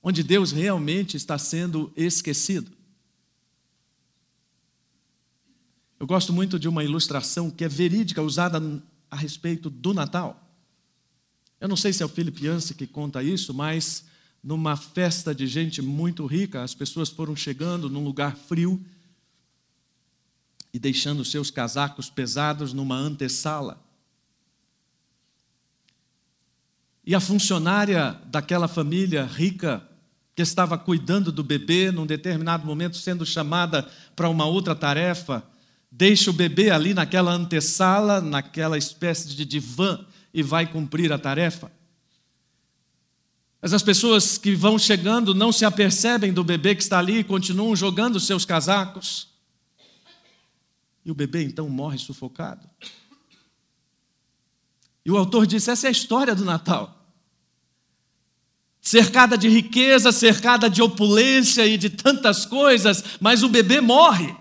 Onde 0.00 0.22
Deus 0.22 0.52
realmente 0.52 1.16
está 1.16 1.36
sendo 1.36 1.92
esquecido. 1.96 2.75
Eu 5.98 6.06
gosto 6.06 6.32
muito 6.32 6.58
de 6.58 6.68
uma 6.68 6.84
ilustração 6.84 7.50
que 7.50 7.64
é 7.64 7.68
verídica, 7.68 8.20
usada 8.22 8.60
a 9.10 9.16
respeito 9.16 9.70
do 9.70 9.94
Natal. 9.94 10.42
Eu 11.58 11.68
não 11.68 11.76
sei 11.76 11.92
se 11.92 12.02
é 12.02 12.06
o 12.06 12.08
Philip 12.08 12.44
Yancey 12.44 12.76
que 12.76 12.86
conta 12.86 13.22
isso, 13.22 13.54
mas 13.54 14.04
numa 14.42 14.76
festa 14.76 15.34
de 15.34 15.46
gente 15.46 15.80
muito 15.80 16.26
rica, 16.26 16.62
as 16.62 16.74
pessoas 16.74 17.08
foram 17.08 17.34
chegando 17.34 17.88
num 17.88 18.04
lugar 18.04 18.36
frio 18.36 18.84
e 20.72 20.78
deixando 20.78 21.24
seus 21.24 21.50
casacos 21.50 22.10
pesados 22.10 22.74
numa 22.74 22.96
antessala. 22.96 23.82
E 27.06 27.14
a 27.14 27.20
funcionária 27.20 28.20
daquela 28.26 28.68
família 28.68 29.24
rica, 29.24 29.88
que 30.34 30.42
estava 30.42 30.76
cuidando 30.76 31.32
do 31.32 31.42
bebê, 31.42 31.90
num 31.90 32.04
determinado 32.04 32.66
momento 32.66 32.98
sendo 32.98 33.24
chamada 33.24 33.84
para 34.14 34.28
uma 34.28 34.44
outra 34.44 34.74
tarefa, 34.74 35.42
deixa 35.96 36.28
o 36.30 36.34
bebê 36.34 36.70
ali 36.70 36.92
naquela 36.92 37.32
antessala, 37.32 38.20
naquela 38.20 38.76
espécie 38.76 39.34
de 39.34 39.46
divã 39.46 40.04
e 40.32 40.42
vai 40.42 40.70
cumprir 40.70 41.10
a 41.10 41.18
tarefa. 41.18 41.72
Mas 43.62 43.72
as 43.72 43.82
pessoas 43.82 44.36
que 44.36 44.54
vão 44.54 44.78
chegando 44.78 45.34
não 45.34 45.50
se 45.50 45.64
apercebem 45.64 46.34
do 46.34 46.44
bebê 46.44 46.74
que 46.74 46.82
está 46.82 46.98
ali 46.98 47.20
e 47.20 47.24
continuam 47.24 47.74
jogando 47.74 48.20
seus 48.20 48.44
casacos. 48.44 49.28
E 51.02 51.10
o 51.10 51.14
bebê 51.14 51.42
então 51.44 51.66
morre 51.70 51.96
sufocado. 51.96 52.68
E 55.02 55.10
o 55.10 55.16
autor 55.16 55.46
disse: 55.46 55.70
essa 55.70 55.86
é 55.86 55.88
a 55.88 55.92
história 55.92 56.34
do 56.34 56.44
Natal. 56.44 56.92
Cercada 58.82 59.38
de 59.38 59.48
riqueza, 59.48 60.12
cercada 60.12 60.68
de 60.68 60.82
opulência 60.82 61.66
e 61.66 61.78
de 61.78 61.88
tantas 61.88 62.44
coisas, 62.44 63.02
mas 63.18 63.42
o 63.42 63.48
bebê 63.48 63.80
morre. 63.80 64.36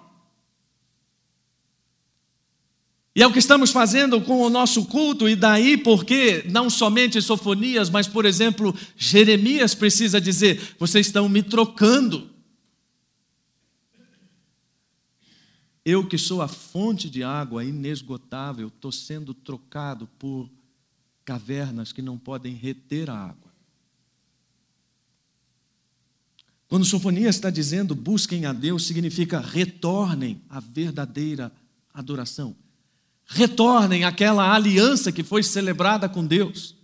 E 3.16 3.24
é 3.24 3.28
o 3.28 3.32
que 3.32 3.40
estamos 3.40 3.72
fazendo 3.72 4.20
com 4.20 4.42
o 4.42 4.50
nosso 4.50 4.86
culto, 4.88 5.30
e 5.30 5.38
daí 5.38 5.78
porque 5.78 6.44
não 6.52 6.70
somente 6.70 7.22
Sofonias, 7.22 7.90
mas, 7.90 8.10
por 8.10 8.26
exemplo, 8.26 8.76
Jeremias 8.98 9.74
precisa 9.74 10.20
dizer: 10.20 10.76
vocês 10.78 11.08
estão 11.08 11.30
me 11.30 11.42
trocando. 11.42 12.30
Eu 15.86 16.06
que 16.06 16.18
sou 16.18 16.42
a 16.42 16.48
fonte 16.50 17.10
de 17.10 17.24
água 17.24 17.64
inesgotável, 17.64 18.68
estou 18.68 18.92
sendo 18.92 19.34
trocado 19.34 20.08
por 20.20 20.50
cavernas 21.24 21.94
que 21.94 22.02
não 22.02 22.18
podem 22.18 22.54
reter 22.54 23.10
a 23.10 23.16
água. 23.16 23.54
Quando 26.68 26.84
Sofonias 26.84 27.36
está 27.36 27.50
dizendo 27.50 27.96
busquem 27.96 28.46
a 28.46 28.52
Deus, 28.52 28.86
significa 28.86 29.40
retornem 29.40 30.42
à 30.50 30.60
verdadeira 30.60 31.50
adoração 31.94 32.58
retornem 33.26 34.04
àquela 34.04 34.54
aliança 34.54 35.12
que 35.12 35.24
foi 35.24 35.44
celebrada 35.44 36.08
com 36.08 36.26
Deus. 36.26 36.76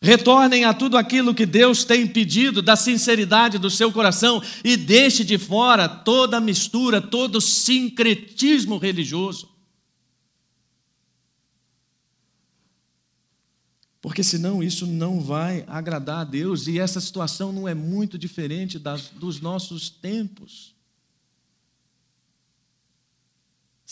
Retornem 0.00 0.64
a 0.64 0.74
tudo 0.74 0.96
aquilo 0.96 1.34
que 1.34 1.46
Deus 1.46 1.84
tem 1.84 2.06
pedido, 2.06 2.60
da 2.62 2.76
sinceridade 2.76 3.58
do 3.58 3.70
seu 3.70 3.90
coração 3.90 4.42
e 4.62 4.76
deixe 4.76 5.24
de 5.24 5.38
fora 5.38 5.88
toda 5.88 6.40
mistura, 6.40 7.00
todo 7.00 7.40
sincretismo 7.40 8.76
religioso. 8.76 9.48
Porque 14.06 14.22
senão 14.22 14.62
isso 14.62 14.86
não 14.86 15.20
vai 15.20 15.64
agradar 15.66 16.20
a 16.20 16.24
Deus 16.24 16.68
e 16.68 16.78
essa 16.78 17.00
situação 17.00 17.50
não 17.50 17.66
é 17.66 17.74
muito 17.74 18.16
diferente 18.16 18.78
das, 18.78 19.08
dos 19.08 19.40
nossos 19.40 19.90
tempos. 19.90 20.75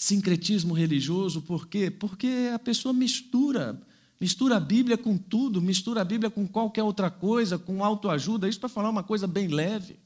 Sincretismo 0.05 0.75
religioso, 0.75 1.41
por 1.41 1.67
quê? 1.67 1.91
Porque 1.91 2.51
a 2.55 2.59
pessoa 2.59 2.93
mistura, 2.93 3.81
mistura 4.21 4.57
a 4.57 4.61
Bíblia 4.61 4.99
com 4.99 5.17
tudo, 5.17 5.63
mistura 5.63 6.03
a 6.03 6.05
Bíblia 6.05 6.31
com 6.31 6.47
qualquer 6.47 6.83
outra 6.83 7.11
coisa, 7.11 7.59
com 7.59 7.83
autoajuda, 7.83 8.47
isso 8.47 8.61
para 8.61 8.69
falar 8.69 8.91
uma 8.91 9.03
coisa 9.03 9.27
bem 9.27 9.49
leve. 9.49 9.97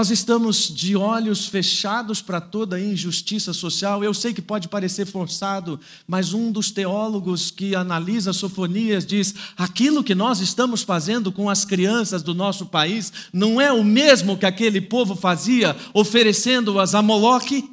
Nós 0.00 0.08
estamos 0.08 0.74
de 0.74 0.96
olhos 0.96 1.44
fechados 1.44 2.22
para 2.22 2.40
toda 2.40 2.76
a 2.76 2.80
injustiça 2.80 3.52
social. 3.52 4.02
Eu 4.02 4.14
sei 4.14 4.32
que 4.32 4.40
pode 4.40 4.66
parecer 4.66 5.04
forçado, 5.04 5.78
mas 6.06 6.32
um 6.32 6.50
dos 6.50 6.70
teólogos 6.70 7.50
que 7.50 7.74
analisa 7.74 8.32
Sofonias 8.32 9.04
diz: 9.04 9.34
aquilo 9.58 10.02
que 10.02 10.14
nós 10.14 10.40
estamos 10.40 10.82
fazendo 10.82 11.30
com 11.30 11.50
as 11.50 11.66
crianças 11.66 12.22
do 12.22 12.34
nosso 12.34 12.64
país 12.64 13.12
não 13.30 13.60
é 13.60 13.70
o 13.70 13.84
mesmo 13.84 14.38
que 14.38 14.46
aquele 14.46 14.80
povo 14.80 15.14
fazia, 15.14 15.76
oferecendo-as 15.92 16.94
a 16.94 17.02
Moloque? 17.02 17.68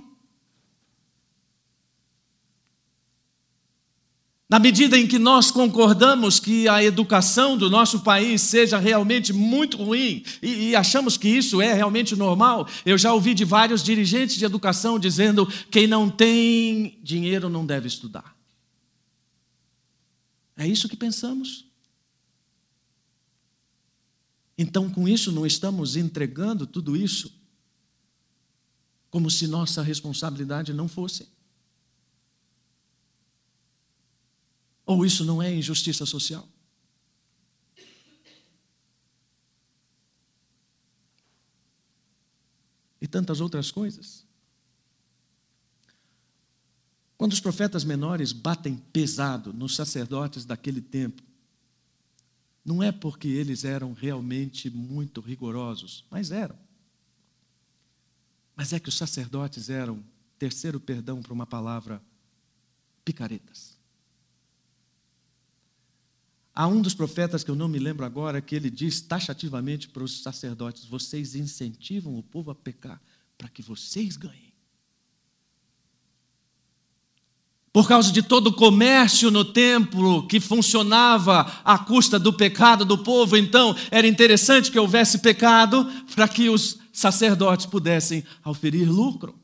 Na 4.50 4.60
medida 4.60 4.98
em 4.98 5.06
que 5.06 5.20
nós 5.20 5.52
concordamos 5.52 6.40
que 6.40 6.70
a 6.70 6.82
educação 6.82 7.58
do 7.58 7.70
nosso 7.70 8.00
país 8.00 8.42
seja 8.42 8.78
realmente 8.78 9.34
muito 9.34 9.76
ruim 9.76 10.24
e, 10.42 10.70
e, 10.70 10.76
achamos 10.76 11.18
que 11.18 11.28
isso 11.28 11.62
é 11.62 11.74
realmente 11.74 12.16
normal, 12.16 12.66
eu 12.86 12.98
já 12.98 13.14
ouvi 13.14 13.34
de 13.34 13.44
vários 13.44 13.84
dirigentes 13.84 14.38
de 14.38 14.46
educação 14.46 14.98
dizendo: 14.98 15.46
quem 15.70 15.86
não 15.86 16.10
tem 16.10 16.98
dinheiro 17.04 17.50
não 17.50 17.66
deve 17.66 17.88
estudar. 17.88 18.38
É 20.56 20.66
isso 20.66 20.88
que 20.88 20.96
pensamos? 20.96 21.66
Então, 24.58 24.90
com 24.90 25.08
isso, 25.08 25.32
não 25.32 25.46
estamos 25.46 25.98
entregando 25.98 26.66
tudo 26.66 26.96
isso 26.96 27.32
como 29.10 29.30
se 29.30 29.46
nossa 29.46 29.82
responsabilidade 29.82 30.74
não 30.74 30.88
fosse. 30.88 31.37
Ou 34.88 35.06
isso 35.06 35.26
não 35.26 35.44
é 35.44 35.54
injustiça 35.54 36.06
social? 36.06 36.48
E 43.02 43.06
tantas 43.06 43.42
outras 43.42 43.70
coisas. 43.70 44.26
Quando 47.18 47.34
os 47.34 47.42
profetas 47.42 47.84
menores 47.84 48.32
batem 48.32 48.78
pesado 48.78 49.52
nos 49.52 49.76
sacerdotes 49.76 50.46
daquele 50.46 50.82
tempo, 50.82 51.22
não 52.64 52.82
é 52.82 52.92
porque 52.92 53.28
eles 53.28 53.66
eram 53.66 53.92
realmente 53.92 54.70
muito 54.70 55.20
rigorosos, 55.20 56.06
mas 56.10 56.32
eram. 56.32 56.58
Mas 58.56 58.72
é 58.72 58.80
que 58.80 58.90
os 58.90 58.96
sacerdotes 58.96 59.70
eram, 59.70 60.02
terceiro 60.40 60.80
perdão 60.80 61.22
para 61.22 61.34
uma 61.34 61.46
palavra, 61.46 62.02
picaretas. 63.04 63.77
Há 66.60 66.66
um 66.66 66.82
dos 66.82 66.96
profetas 66.96 67.44
que 67.44 67.52
eu 67.52 67.56
não 67.56 67.68
me 67.68 67.78
lembro 67.78 68.04
agora 68.04 68.42
que 68.42 68.56
ele 68.56 68.72
diz 68.72 69.00
taxativamente 69.00 69.88
para 69.88 70.04
os 70.04 70.24
sacerdotes: 70.24 70.86
vocês 70.86 71.36
incentivam 71.36 72.18
o 72.18 72.24
povo 72.24 72.50
a 72.50 72.56
pecar 72.56 73.00
para 73.38 73.48
que 73.48 73.62
vocês 73.62 74.18
ganhem. 74.18 74.52
Por 77.72 77.88
causa 77.88 78.12
de 78.12 78.24
todo 78.24 78.48
o 78.48 78.54
comércio 78.54 79.30
no 79.30 79.46
templo 79.46 80.26
que 80.26 80.40
funcionava 80.40 81.42
à 81.64 81.78
custa 81.78 82.18
do 82.18 82.34
pecado 82.34 82.84
do 82.84 82.98
povo, 82.98 83.38
então 83.38 83.76
era 83.92 84.08
interessante 84.08 84.72
que 84.72 84.80
houvesse 84.80 85.20
pecado 85.20 85.86
para 86.16 86.28
que 86.28 86.50
os 86.50 86.80
sacerdotes 86.92 87.68
pudessem 87.68 88.24
oferir 88.44 88.90
lucro. 88.90 89.40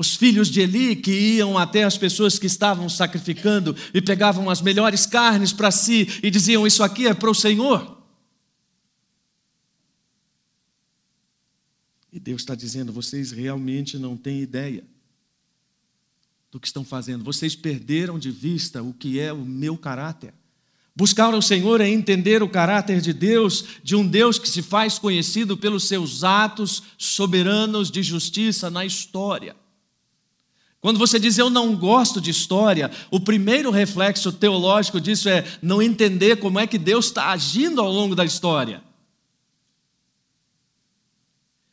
Os 0.00 0.16
filhos 0.16 0.48
de 0.48 0.62
Eli 0.62 0.96
que 0.96 1.12
iam 1.12 1.58
até 1.58 1.84
as 1.84 1.98
pessoas 1.98 2.38
que 2.38 2.46
estavam 2.46 2.88
sacrificando 2.88 3.76
e 3.92 4.00
pegavam 4.00 4.48
as 4.48 4.62
melhores 4.62 5.04
carnes 5.04 5.52
para 5.52 5.70
si 5.70 6.08
e 6.22 6.30
diziam: 6.30 6.66
Isso 6.66 6.82
aqui 6.82 7.06
é 7.06 7.12
para 7.12 7.30
o 7.30 7.34
Senhor. 7.34 8.02
E 12.10 12.18
Deus 12.18 12.40
está 12.40 12.54
dizendo: 12.54 12.94
Vocês 12.94 13.30
realmente 13.30 13.98
não 13.98 14.16
têm 14.16 14.40
ideia 14.40 14.86
do 16.50 16.58
que 16.58 16.66
estão 16.66 16.82
fazendo. 16.82 17.22
Vocês 17.22 17.54
perderam 17.54 18.18
de 18.18 18.30
vista 18.30 18.82
o 18.82 18.94
que 18.94 19.20
é 19.20 19.30
o 19.34 19.44
meu 19.44 19.76
caráter. 19.76 20.32
Buscar 20.96 21.34
o 21.34 21.42
Senhor 21.42 21.78
é 21.82 21.90
entender 21.90 22.42
o 22.42 22.48
caráter 22.48 23.02
de 23.02 23.12
Deus, 23.12 23.66
de 23.82 23.94
um 23.94 24.06
Deus 24.06 24.38
que 24.38 24.48
se 24.48 24.62
faz 24.62 24.98
conhecido 24.98 25.58
pelos 25.58 25.86
seus 25.86 26.24
atos 26.24 26.84
soberanos 26.96 27.90
de 27.90 28.02
justiça 28.02 28.70
na 28.70 28.82
história. 28.86 29.59
Quando 30.80 30.98
você 30.98 31.18
diz 31.18 31.36
eu 31.36 31.50
não 31.50 31.76
gosto 31.76 32.20
de 32.20 32.30
história, 32.30 32.90
o 33.10 33.20
primeiro 33.20 33.70
reflexo 33.70 34.32
teológico 34.32 35.00
disso 35.00 35.28
é 35.28 35.44
não 35.60 35.82
entender 35.82 36.36
como 36.36 36.58
é 36.58 36.66
que 36.66 36.78
Deus 36.78 37.06
está 37.06 37.30
agindo 37.30 37.80
ao 37.82 37.92
longo 37.92 38.14
da 38.14 38.24
história. 38.24 38.82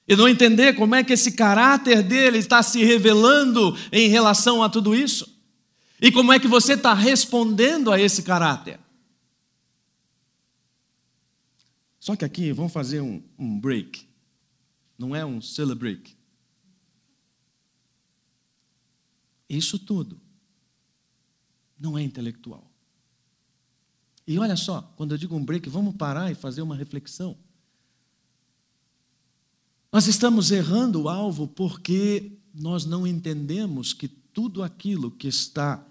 E 0.06 0.16
não 0.16 0.28
entender 0.28 0.74
como 0.74 0.94
é 0.94 1.04
que 1.04 1.14
esse 1.14 1.34
caráter 1.34 2.04
dele 2.04 2.38
está 2.38 2.62
se 2.62 2.84
revelando 2.84 3.78
em 3.92 4.10
relação 4.10 4.62
a 4.62 4.70
tudo 4.70 4.94
isso. 4.94 5.38
E 6.02 6.12
como 6.12 6.32
é 6.32 6.40
que 6.40 6.48
você 6.48 6.74
está 6.74 6.94
respondendo 6.94 7.92
a 7.92 8.00
esse 8.00 8.24
caráter. 8.24 8.80
Só 12.00 12.16
que 12.16 12.24
aqui 12.24 12.52
vamos 12.52 12.72
fazer 12.72 13.02
um, 13.02 13.22
um 13.38 13.60
break. 13.60 14.08
Não 14.98 15.16
é 15.16 15.26
um 15.26 15.42
celebrate. 15.42 16.17
Isso 19.50 19.80
tudo 19.80 20.20
não 21.80 21.98
é 21.98 22.04
intelectual. 22.04 22.70
E 24.26 24.38
olha 24.38 24.58
só, 24.58 24.82
quando 24.98 25.14
eu 25.14 25.18
digo 25.18 25.36
um 25.36 25.44
break, 25.44 25.70
vamos 25.70 25.96
parar 25.96 26.32
e 26.32 26.36
fazer 26.36 26.62
uma 26.62 26.76
reflexão. 26.76 27.38
Nós 29.92 30.08
estamos 30.08 30.52
errando 30.52 31.04
o 31.04 31.10
alvo 31.10 31.48
porque 31.48 32.34
nós 32.54 32.86
não 32.86 33.08
entendemos 33.08 33.94
que 33.94 34.08
tudo 34.08 34.62
aquilo 34.64 35.10
que 35.10 35.28
está 35.28 35.86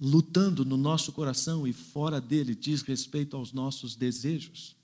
lutando 0.00 0.64
no 0.64 0.78
nosso 0.78 1.12
coração 1.12 1.66
e 1.66 1.72
fora 1.72 2.20
dele 2.20 2.54
diz 2.54 2.80
respeito 2.80 3.36
aos 3.36 3.52
nossos 3.52 3.94
desejos. 3.94 4.74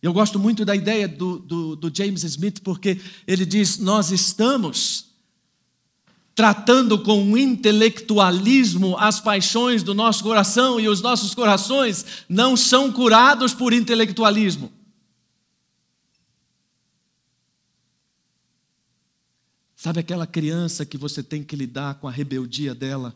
Eu 0.00 0.12
gosto 0.12 0.38
muito 0.38 0.64
da 0.64 0.76
ideia 0.76 1.08
do, 1.08 1.38
do, 1.38 1.76
do 1.76 1.94
James 1.94 2.22
Smith, 2.22 2.60
porque 2.60 3.00
ele 3.26 3.44
diz: 3.44 3.78
Nós 3.78 4.10
estamos 4.10 5.11
tratando 6.34 6.98
com 7.02 7.36
intelectualismo 7.36 8.96
as 8.96 9.20
paixões 9.20 9.82
do 9.82 9.94
nosso 9.94 10.22
coração 10.22 10.80
e 10.80 10.88
os 10.88 11.00
nossos 11.00 11.34
corações 11.34 12.24
não 12.28 12.56
são 12.56 12.92
curados 12.92 13.52
por 13.52 13.72
intelectualismo. 13.72 14.72
Sabe 19.76 20.00
aquela 20.00 20.26
criança 20.26 20.86
que 20.86 20.96
você 20.96 21.22
tem 21.22 21.42
que 21.42 21.56
lidar 21.56 21.96
com 21.96 22.06
a 22.06 22.10
rebeldia 22.10 22.74
dela? 22.74 23.14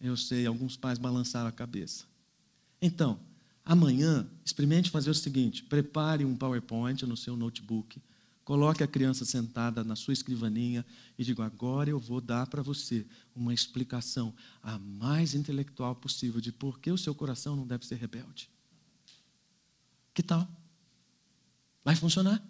Eu 0.00 0.16
sei, 0.16 0.46
alguns 0.46 0.76
pais 0.76 0.98
balançaram 0.98 1.48
a 1.48 1.52
cabeça. 1.52 2.04
Então, 2.82 3.18
Amanhã, 3.64 4.26
experimente 4.44 4.90
fazer 4.90 5.10
o 5.10 5.14
seguinte: 5.14 5.62
prepare 5.62 6.24
um 6.24 6.34
PowerPoint 6.34 7.06
no 7.06 7.16
seu 7.16 7.36
notebook, 7.36 8.02
coloque 8.50 8.82
a 8.82 8.88
criança 8.88 9.24
sentada 9.24 9.84
na 9.84 9.94
sua 9.94 10.12
escrivaninha 10.12 10.84
e 11.16 11.22
diga: 11.22 11.44
agora 11.44 11.88
eu 11.88 12.00
vou 12.00 12.20
dar 12.20 12.48
para 12.48 12.60
você 12.60 13.06
uma 13.32 13.54
explicação 13.54 14.34
a 14.60 14.76
mais 14.76 15.36
intelectual 15.36 15.94
possível 15.94 16.40
de 16.40 16.50
por 16.50 16.80
que 16.80 16.90
o 16.90 16.98
seu 16.98 17.14
coração 17.14 17.54
não 17.54 17.64
deve 17.64 17.86
ser 17.86 17.94
rebelde. 17.94 18.50
Que 20.12 20.20
tal? 20.20 20.48
Vai 21.84 21.94
funcionar? 21.94 22.42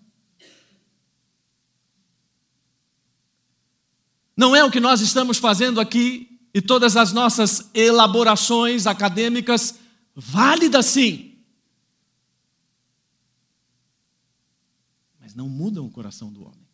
Não 4.34 4.56
é 4.56 4.64
o 4.64 4.70
que 4.70 4.80
nós 4.80 5.02
estamos 5.02 5.36
fazendo 5.36 5.82
aqui 5.82 6.40
e 6.54 6.62
todas 6.62 6.96
as 6.96 7.12
nossas 7.12 7.68
elaborações 7.74 8.86
acadêmicas 8.86 9.74
válida 10.16 10.82
sim, 10.82 11.30
mas 15.29 15.29
não 15.40 15.48
mudam 15.48 15.86
o 15.86 15.90
coração 15.90 16.30
do 16.30 16.42
homem. 16.42 16.68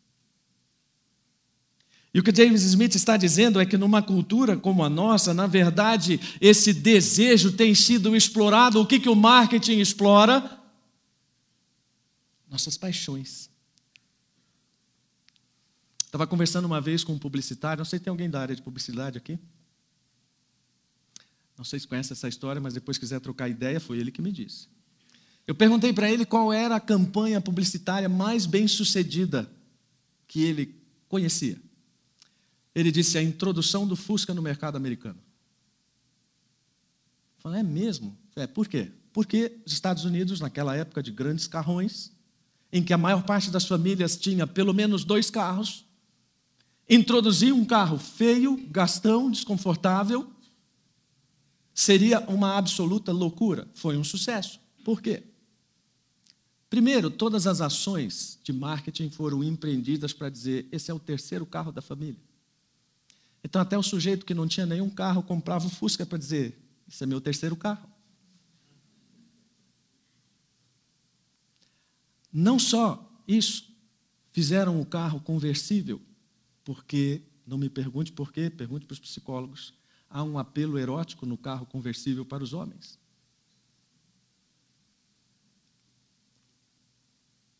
E 2.13 2.19
o 2.19 2.23
que 2.23 2.35
James 2.35 2.63
Smith 2.63 2.95
está 2.95 3.15
dizendo 3.15 3.61
é 3.61 3.65
que 3.65 3.77
numa 3.77 4.01
cultura 4.01 4.57
como 4.57 4.83
a 4.83 4.89
nossa, 4.89 5.33
na 5.33 5.47
verdade, 5.47 6.19
esse 6.41 6.73
desejo 6.73 7.53
tem 7.53 7.73
sido 7.73 8.13
explorado. 8.13 8.81
O 8.81 8.85
que, 8.85 8.99
que 8.99 9.07
o 9.07 9.15
marketing 9.15 9.79
explora? 9.79 10.59
Nossas 12.49 12.77
paixões. 12.77 13.49
Estava 16.05 16.27
conversando 16.27 16.65
uma 16.65 16.81
vez 16.81 17.03
com 17.03 17.13
um 17.13 17.19
publicitário, 17.19 17.79
não 17.79 17.85
sei 17.85 17.99
se 17.99 18.03
tem 18.03 18.11
alguém 18.11 18.29
da 18.29 18.41
área 18.41 18.55
de 18.55 18.61
publicidade 18.61 19.17
aqui. 19.17 19.39
Não 21.57 21.63
sei 21.63 21.79
se 21.79 21.87
conhece 21.87 22.11
essa 22.11 22.27
história, 22.27 22.59
mas 22.59 22.73
depois 22.73 22.97
quiser 22.97 23.19
trocar 23.21 23.47
ideia, 23.47 23.79
foi 23.79 23.97
ele 23.97 24.11
que 24.11 24.21
me 24.21 24.31
disse. 24.31 24.67
Eu 25.47 25.55
perguntei 25.55 25.93
para 25.93 26.11
ele 26.11 26.25
qual 26.25 26.51
era 26.51 26.75
a 26.75 26.79
campanha 26.79 27.39
publicitária 27.39 28.09
mais 28.09 28.45
bem 28.45 28.67
sucedida 28.67 29.49
que 30.27 30.43
ele 30.43 30.75
conhecia. 31.07 31.57
Ele 32.75 32.91
disse 32.91 33.17
a 33.17 33.23
introdução 33.23 33.87
do 33.87 33.95
Fusca 33.95 34.33
no 34.33 34.41
mercado 34.41 34.75
americano. 34.75 35.17
Eu 37.37 37.41
falei, 37.41 37.61
é 37.61 37.63
mesmo? 37.63 38.15
É, 38.35 38.45
por 38.45 38.67
quê? 38.67 38.91
Porque 39.13 39.57
os 39.65 39.71
Estados 39.71 40.03
Unidos, 40.03 40.41
naquela 40.41 40.75
época 40.75 41.01
de 41.01 41.11
grandes 41.11 41.47
carrões, 41.47 42.11
em 42.71 42.83
que 42.83 42.91
a 42.91 42.97
maior 42.97 43.23
parte 43.23 43.49
das 43.49 43.65
famílias 43.65 44.17
tinha 44.17 44.45
pelo 44.45 44.73
menos 44.73 45.05
dois 45.05 45.29
carros, 45.29 45.85
introduzir 46.89 47.53
um 47.53 47.63
carro 47.63 47.97
feio, 47.97 48.57
gastão, 48.69 49.31
desconfortável, 49.31 50.29
seria 51.73 52.19
uma 52.21 52.57
absoluta 52.57 53.13
loucura. 53.13 53.65
Foi 53.73 53.97
um 53.97 54.03
sucesso. 54.03 54.59
Por 54.83 55.01
quê? 55.01 55.23
Primeiro, 56.69 57.09
todas 57.09 57.47
as 57.47 57.61
ações 57.61 58.39
de 58.43 58.51
marketing 58.51 59.09
foram 59.09 59.43
empreendidas 59.43 60.11
para 60.11 60.29
dizer: 60.29 60.67
esse 60.71 60.91
é 60.91 60.93
o 60.93 60.99
terceiro 60.99 61.45
carro 61.45 61.71
da 61.71 61.81
família. 61.81 62.19
Então, 63.43 63.61
até 63.61 63.77
o 63.77 63.83
sujeito 63.83 64.25
que 64.25 64.33
não 64.33 64.47
tinha 64.47 64.65
nenhum 64.65 64.89
carro 64.89 65.23
comprava 65.23 65.67
o 65.67 65.69
Fusca 65.69 66.05
para 66.05 66.17
dizer: 66.17 66.59
esse 66.87 67.03
é 67.03 67.07
meu 67.07 67.21
terceiro 67.21 67.55
carro. 67.55 67.89
Não 72.31 72.59
só 72.59 73.09
isso, 73.27 73.73
fizeram 74.31 74.79
o 74.79 74.85
carro 74.85 75.21
conversível, 75.21 76.01
porque, 76.63 77.21
não 77.45 77.57
me 77.57 77.69
pergunte 77.69 78.11
por 78.11 78.31
quê, 78.31 78.49
pergunte 78.49 78.85
para 78.85 78.93
os 78.93 78.99
psicólogos, 78.99 79.73
há 80.09 80.21
um 80.21 80.37
apelo 80.37 80.77
erótico 80.77 81.25
no 81.25 81.37
carro 81.37 81.65
conversível 81.65 82.25
para 82.25 82.43
os 82.43 82.53
homens. 82.53 82.99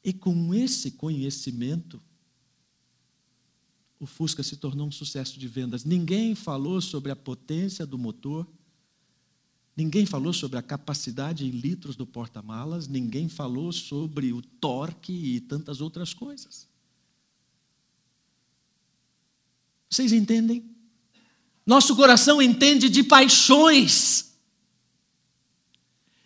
E 0.07 0.13
com 0.13 0.55
esse 0.55 0.91
conhecimento, 0.91 2.01
o 3.99 4.05
Fusca 4.05 4.41
se 4.41 4.55
tornou 4.55 4.87
um 4.87 4.91
sucesso 4.91 5.37
de 5.37 5.49
vendas. 5.49 5.83
Ninguém 5.83 6.33
falou 6.33 6.79
sobre 6.79 7.11
a 7.11 7.15
potência 7.15 7.85
do 7.85 7.97
motor, 7.97 8.47
ninguém 9.75 10.05
falou 10.05 10.31
sobre 10.31 10.57
a 10.57 10.61
capacidade 10.61 11.45
em 11.45 11.49
litros 11.49 11.97
do 11.97 12.07
porta-malas, 12.07 12.87
ninguém 12.87 13.27
falou 13.27 13.73
sobre 13.73 14.31
o 14.31 14.41
torque 14.41 15.11
e 15.11 15.41
tantas 15.41 15.81
outras 15.81 16.13
coisas. 16.13 16.69
Vocês 19.89 20.13
entendem? 20.13 20.73
Nosso 21.65 21.97
coração 21.97 22.41
entende 22.41 22.89
de 22.89 23.03
paixões. 23.03 24.37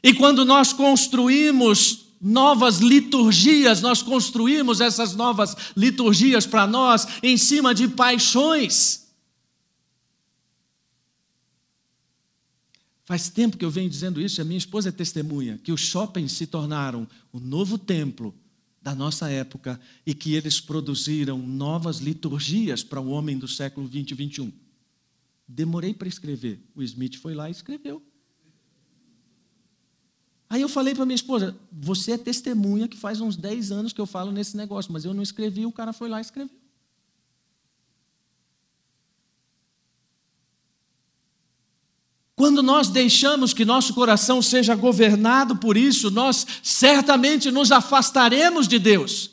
E 0.03 0.13
quando 0.13 0.45
nós 0.45 0.71
construímos 0.71 2.00
novas 2.21 2.77
liturgias, 2.77 3.81
nós 3.81 4.01
construímos 4.03 4.79
essas 4.79 5.15
novas 5.15 5.55
liturgias 5.75 6.45
para 6.45 6.67
nós 6.67 7.07
em 7.23 7.35
cima 7.35 7.73
de 7.73 7.87
paixões. 7.87 9.07
Faz 13.03 13.29
tempo 13.29 13.57
que 13.57 13.65
eu 13.65 13.71
venho 13.71 13.89
dizendo 13.89 14.21
isso, 14.21 14.39
e 14.39 14.41
a 14.41 14.45
minha 14.45 14.57
esposa 14.57 14.89
é 14.89 14.91
testemunha, 14.91 15.59
que 15.63 15.71
os 15.71 15.81
shoppings 15.81 16.31
se 16.33 16.45
tornaram 16.45 17.07
o 17.33 17.39
novo 17.39 17.77
templo 17.77 18.33
da 18.81 18.95
nossa 18.95 19.29
época 19.29 19.79
e 20.05 20.13
que 20.13 20.33
eles 20.33 20.59
produziram 20.59 21.37
novas 21.37 21.97
liturgias 21.97 22.83
para 22.83 23.01
o 23.01 23.09
homem 23.09 23.37
do 23.37 23.47
século 23.47 23.87
20 23.87 24.11
e 24.11 24.13
21. 24.13 24.51
Demorei 25.47 25.93
para 25.93 26.07
escrever. 26.07 26.63
O 26.73 26.81
Smith 26.81 27.17
foi 27.17 27.33
lá 27.33 27.49
e 27.49 27.51
escreveu. 27.51 28.01
Aí 30.51 30.61
eu 30.61 30.67
falei 30.67 30.93
para 30.93 31.05
minha 31.05 31.15
esposa: 31.15 31.55
Você 31.71 32.11
é 32.11 32.17
testemunha 32.17 32.85
que 32.85 32.97
faz 32.97 33.21
uns 33.21 33.37
10 33.37 33.71
anos 33.71 33.93
que 33.93 34.01
eu 34.01 34.05
falo 34.05 34.33
nesse 34.33 34.57
negócio, 34.57 34.91
mas 34.91 35.05
eu 35.05 35.13
não 35.13 35.23
escrevi, 35.23 35.65
o 35.65 35.71
cara 35.71 35.93
foi 35.93 36.09
lá 36.09 36.17
e 36.17 36.21
escreveu. 36.21 36.53
Quando 42.35 42.61
nós 42.61 42.89
deixamos 42.89 43.53
que 43.53 43.63
nosso 43.63 43.93
coração 43.93 44.41
seja 44.41 44.75
governado 44.75 45.55
por 45.55 45.77
isso, 45.77 46.11
nós 46.11 46.45
certamente 46.61 47.49
nos 47.49 47.71
afastaremos 47.71 48.67
de 48.67 48.77
Deus. 48.77 49.30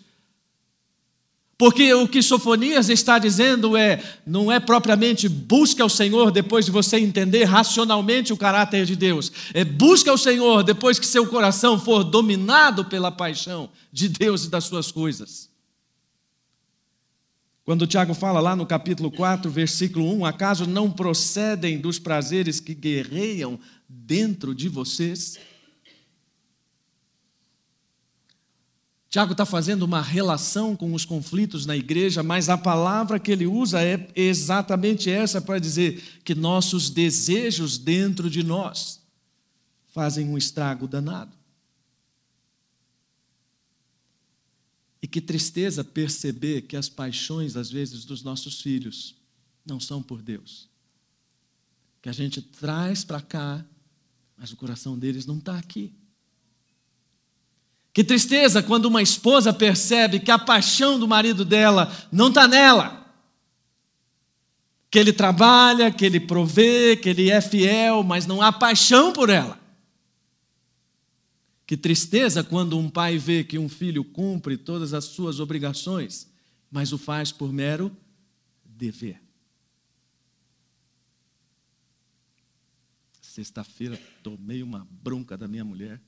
Porque 1.59 1.93
o 1.93 2.07
que 2.07 2.23
Sofonias 2.23 2.89
está 2.89 3.19
dizendo 3.19 3.77
é, 3.77 4.01
não 4.25 4.51
é 4.51 4.61
propriamente 4.61 5.29
busca 5.29 5.85
o 5.85 5.89
Senhor 5.89 6.31
depois 6.31 6.65
de 6.65 6.71
você 6.71 6.99
entender 6.99 7.43
racionalmente 7.43 8.33
o 8.33 8.37
caráter 8.37 8.87
de 8.87 8.95
Deus. 8.95 9.33
É 9.53 9.65
busca 9.65 10.13
o 10.13 10.17
Senhor 10.17 10.63
depois 10.63 11.01
que 11.01 11.07
seu 11.07 11.27
coração 11.27 11.77
for 11.77 12.05
dominado 12.05 12.85
pela 12.85 13.11
paixão 13.11 13.69
de 13.93 14.09
Deus 14.09 14.45
e 14.45 14.51
das 14.51 14.65
suas 14.65 14.93
coisas. 14.93 15.51
Quando 17.65 17.89
Tiago 17.89 18.15
fala 18.15 18.39
lá 18.39 18.55
no 18.55 18.65
capítulo 18.65 19.11
4, 19.11 19.51
versículo 19.51 20.11
1, 20.15 20.27
acaso 20.27 20.65
não 20.65 20.89
procedem 20.89 21.81
dos 21.81 21.99
prazeres 21.99 22.61
que 22.61 22.73
guerreiam 22.73 23.59
dentro 23.89 24.55
de 24.55 24.69
vocês? 24.69 25.37
Tiago 29.11 29.33
está 29.33 29.47
fazendo 29.47 29.85
uma 29.85 30.03
relação 30.03 30.77
com 30.77 30.93
os 30.93 31.07
conflitos 31.07 31.65
na 31.65 31.75
igreja, 31.75 32.23
mas 32.23 32.51
a 32.51 32.59
palavra 32.59 33.19
que 33.19 33.33
ele 33.33 33.47
usa 33.47 33.83
é 33.83 34.11
exatamente 34.15 35.09
essa 35.09 35.41
para 35.41 35.59
dizer 35.59 36.21
que 36.23 36.35
nossos 36.35 36.91
desejos 36.91 37.79
dentro 37.79 38.29
de 38.29 38.43
nós 38.43 39.01
fazem 39.95 40.29
um 40.29 40.37
estrago 40.37 40.87
danado. 40.87 41.35
E 45.01 45.07
que 45.07 45.23
tristeza 45.23 45.83
perceber 45.83 46.63
que 46.63 46.77
as 46.77 46.91
paixões, 46.91 47.57
às 47.57 47.71
vezes, 47.71 48.05
dos 48.05 48.23
nossos 48.23 48.61
filhos 48.61 49.15
não 49.65 49.81
são 49.81 50.03
por 50.03 50.21
Deus. 50.21 50.69
Que 52.03 52.11
a 52.11 52.13
gente 52.13 52.43
traz 52.43 53.05
para 53.05 53.23
cá, 53.23 53.65
mas 54.37 54.53
o 54.53 54.57
coração 54.57 54.99
deles 54.99 55.25
não 55.25 55.39
está 55.39 55.57
aqui. 55.57 55.95
Que 57.99 58.05
tristeza 58.05 58.63
quando 58.63 58.85
uma 58.85 59.03
esposa 59.03 59.53
percebe 59.53 60.21
que 60.21 60.31
a 60.31 60.39
paixão 60.39 61.01
do 61.01 61.09
marido 61.09 61.45
dela 61.45 61.93
não 62.13 62.29
está 62.29 62.47
nela. 62.47 63.13
Que 64.89 65.01
ele 65.01 65.13
trabalha, 65.13 65.91
que 65.91 66.07
ele 66.07 66.21
provê, 66.21 66.97
que 66.97 67.09
ele 67.09 67.29
é 67.29 67.41
fiel, 67.41 68.05
mas 68.05 68.25
não 68.25 68.41
há 68.41 68.53
paixão 68.53 69.13
por 69.13 69.29
ela. 69.29 69.61
Que 71.67 71.77
tristeza 71.77 72.45
quando 72.45 72.79
um 72.79 72.89
pai 72.89 73.19
vê 73.19 73.43
que 73.43 73.59
um 73.59 73.69
filho 73.69 74.05
cumpre 74.05 74.57
todas 74.57 74.95
as 74.95 75.07
suas 75.07 75.41
obrigações, 75.41 76.31
mas 76.71 76.93
o 76.93 76.99
faz 76.99 77.33
por 77.33 77.53
mero 77.53 77.91
dever. 78.65 79.21
Sexta-feira 83.21 84.01
tomei 84.23 84.63
uma 84.63 84.87
bronca 84.89 85.37
da 85.37 85.49
minha 85.49 85.65
mulher 85.65 86.01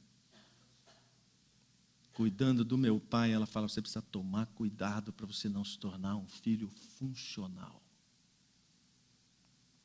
cuidando 2.21 2.63
do 2.63 2.77
meu 2.77 3.01
pai, 3.01 3.33
ela 3.33 3.47
fala: 3.47 3.67
você 3.67 3.81
precisa 3.81 4.03
tomar 4.03 4.45
cuidado 4.49 5.11
para 5.11 5.25
você 5.25 5.49
não 5.49 5.65
se 5.65 5.79
tornar 5.79 6.17
um 6.17 6.29
filho 6.29 6.69
funcional. 6.69 7.83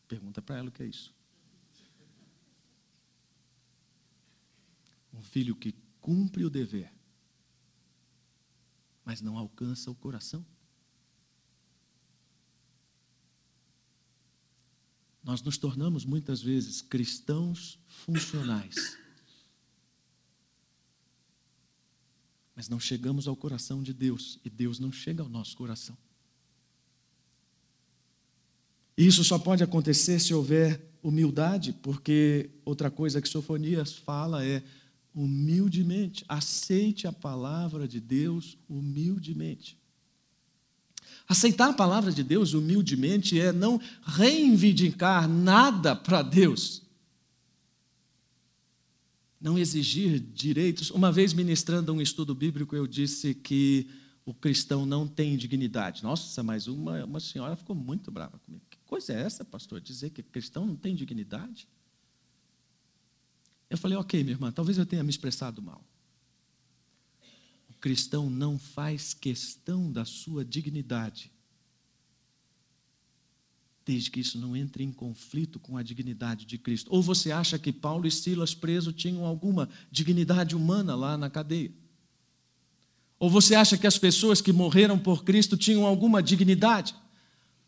Pergunta 0.06 0.42
para 0.42 0.58
ela 0.58 0.68
o 0.68 0.72
que 0.72 0.84
é 0.84 0.86
isso. 0.86 1.16
Um 5.14 5.24
filho 5.24 5.56
que 5.56 5.74
cumpre 6.02 6.44
o 6.44 6.50
dever, 6.50 6.92
mas 9.06 9.22
não 9.22 9.38
alcança 9.38 9.90
o 9.90 9.96
coração. 9.96 10.46
Nós 15.24 15.42
nos 15.42 15.58
tornamos 15.58 16.04
muitas 16.04 16.42
vezes 16.42 16.82
cristãos 16.82 17.80
funcionais 17.88 19.05
mas 22.56 22.70
não 22.70 22.80
chegamos 22.80 23.28
ao 23.28 23.36
coração 23.36 23.84
de 23.84 23.94
Deus 23.94 24.40
e 24.46 24.50
Deus 24.50 24.80
não 24.80 24.92
chega 24.92 25.22
ao 25.22 25.30
nosso 25.30 25.56
coração. 25.58 25.98
Isso 28.98 29.24
só 29.26 29.38
pode 29.38 29.64
acontecer 29.64 30.20
se 30.20 30.34
houver 30.34 30.82
humildade, 31.04 31.74
porque 31.74 32.50
outra 32.64 32.90
coisa 32.90 33.22
que 33.22 33.28
Sofonias 33.28 33.94
fala 33.94 34.46
é 34.46 34.64
humildemente, 35.14 36.24
aceite 36.28 37.08
a 37.08 37.12
palavra 37.12 37.88
de 37.88 38.00
Deus 38.00 38.58
humildemente. 38.70 39.78
Aceitar 41.28 41.70
a 41.70 41.74
palavra 41.74 42.12
de 42.12 42.24
Deus 42.24 42.54
humildemente 42.54 43.40
é 43.40 43.52
não 43.52 43.80
reivindicar 44.06 45.28
nada 45.28 45.96
para 45.96 46.22
Deus, 46.22 46.82
não 49.46 49.60
exigir 49.60 50.20
direitos. 50.20 50.90
Uma 50.90 51.12
vez 51.12 51.32
ministrando 51.32 51.94
um 51.94 52.02
estudo 52.02 52.34
bíblico, 52.34 52.76
eu 52.76 52.88
disse 52.88 53.36
que 53.36 53.88
o 54.26 54.34
cristão 54.34 54.88
não 54.88 55.08
tem 55.08 55.38
dignidade. 55.38 56.02
Nossa, 56.02 56.42
mas 56.42 56.66
uma, 56.66 57.06
uma 57.06 57.20
senhora 57.20 57.56
ficou 57.56 57.76
muito 57.76 58.10
brava 58.10 58.40
comigo. 58.40 58.64
Que 58.68 58.80
coisa 58.88 59.14
é 59.14 59.22
essa, 59.22 59.46
pastor? 59.46 59.80
Dizer 59.80 60.10
que 60.10 60.24
cristão 60.24 60.66
não 60.66 60.76
tem 60.76 60.96
dignidade? 60.96 61.68
Eu 63.70 63.78
falei, 63.78 63.96
ok, 63.96 64.24
minha 64.24 64.34
irmã, 64.34 64.52
talvez 64.52 64.80
eu 64.80 64.86
tenha 64.86 65.04
me 65.04 65.12
expressado 65.12 65.62
mal. 65.62 65.86
O 67.70 67.74
cristão 67.76 68.32
não 68.32 68.58
faz 68.58 69.14
questão 69.14 69.92
da 69.92 70.06
sua 70.06 70.44
dignidade 70.44 71.32
desde 73.86 74.10
que 74.10 74.20
isso 74.20 74.40
não 74.40 74.56
entre 74.56 74.84
em 74.84 74.92
conflito 74.92 75.60
com 75.60 75.78
a 75.78 75.84
dignidade 75.84 76.46
de 76.46 76.58
Cristo. 76.58 76.90
Ou 76.92 77.04
você 77.04 77.32
acha 77.32 77.60
que 77.60 77.72
Paulo 77.72 78.08
e 78.08 78.12
Silas 78.12 78.56
presos 78.56 78.94
tinham 78.96 79.24
alguma 79.24 79.70
dignidade 79.92 80.56
humana 80.56 80.96
lá 80.96 81.16
na 81.18 81.30
cadeia? 81.30 81.72
Ou 83.20 83.30
você 83.30 83.54
acha 83.54 83.78
que 83.78 83.86
as 83.86 83.98
pessoas 83.98 84.42
que 84.42 84.52
morreram 84.52 84.98
por 84.98 85.24
Cristo 85.24 85.56
tinham 85.56 85.86
alguma 85.86 86.22
dignidade? 86.22 86.96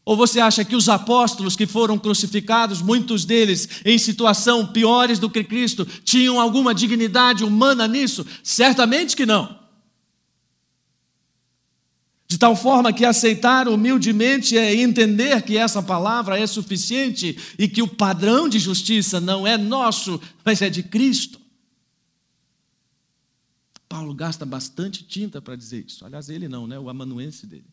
Ou 0.03 0.15
você 0.15 0.39
acha 0.39 0.65
que 0.65 0.75
os 0.75 0.89
apóstolos 0.89 1.55
que 1.55 1.67
foram 1.67 1.99
crucificados, 1.99 2.81
muitos 2.81 3.23
deles 3.23 3.81
em 3.85 3.97
situação 3.97 4.65
piores 4.65 5.19
do 5.19 5.29
que 5.29 5.43
Cristo, 5.43 5.85
tinham 6.03 6.39
alguma 6.39 6.73
dignidade 6.73 7.43
humana 7.43 7.87
nisso? 7.87 8.25
Certamente 8.41 9.15
que 9.15 9.25
não. 9.25 9.66
De 12.27 12.37
tal 12.37 12.57
forma 12.57 12.91
que 12.91 13.05
aceitar 13.05 13.69
humildemente 13.69 14.57
é 14.57 14.75
entender 14.75 15.41
que 15.43 15.55
essa 15.55 15.81
palavra 15.81 16.37
é 16.37 16.45
suficiente 16.45 17.37
e 17.57 17.69
que 17.69 17.81
o 17.81 17.87
padrão 17.87 18.49
de 18.49 18.59
justiça 18.59 19.21
não 19.21 19.47
é 19.47 19.57
nosso, 19.57 20.19
mas 20.43 20.61
é 20.61 20.69
de 20.69 20.83
Cristo. 20.83 21.39
Paulo 23.87 24.13
gasta 24.13 24.45
bastante 24.45 25.05
tinta 25.05 25.41
para 25.41 25.55
dizer 25.55 25.85
isso. 25.87 26.05
Aliás, 26.05 26.27
ele 26.27 26.49
não, 26.49 26.67
né? 26.67 26.77
o 26.77 26.89
amanuense 26.89 27.47
dele. 27.47 27.65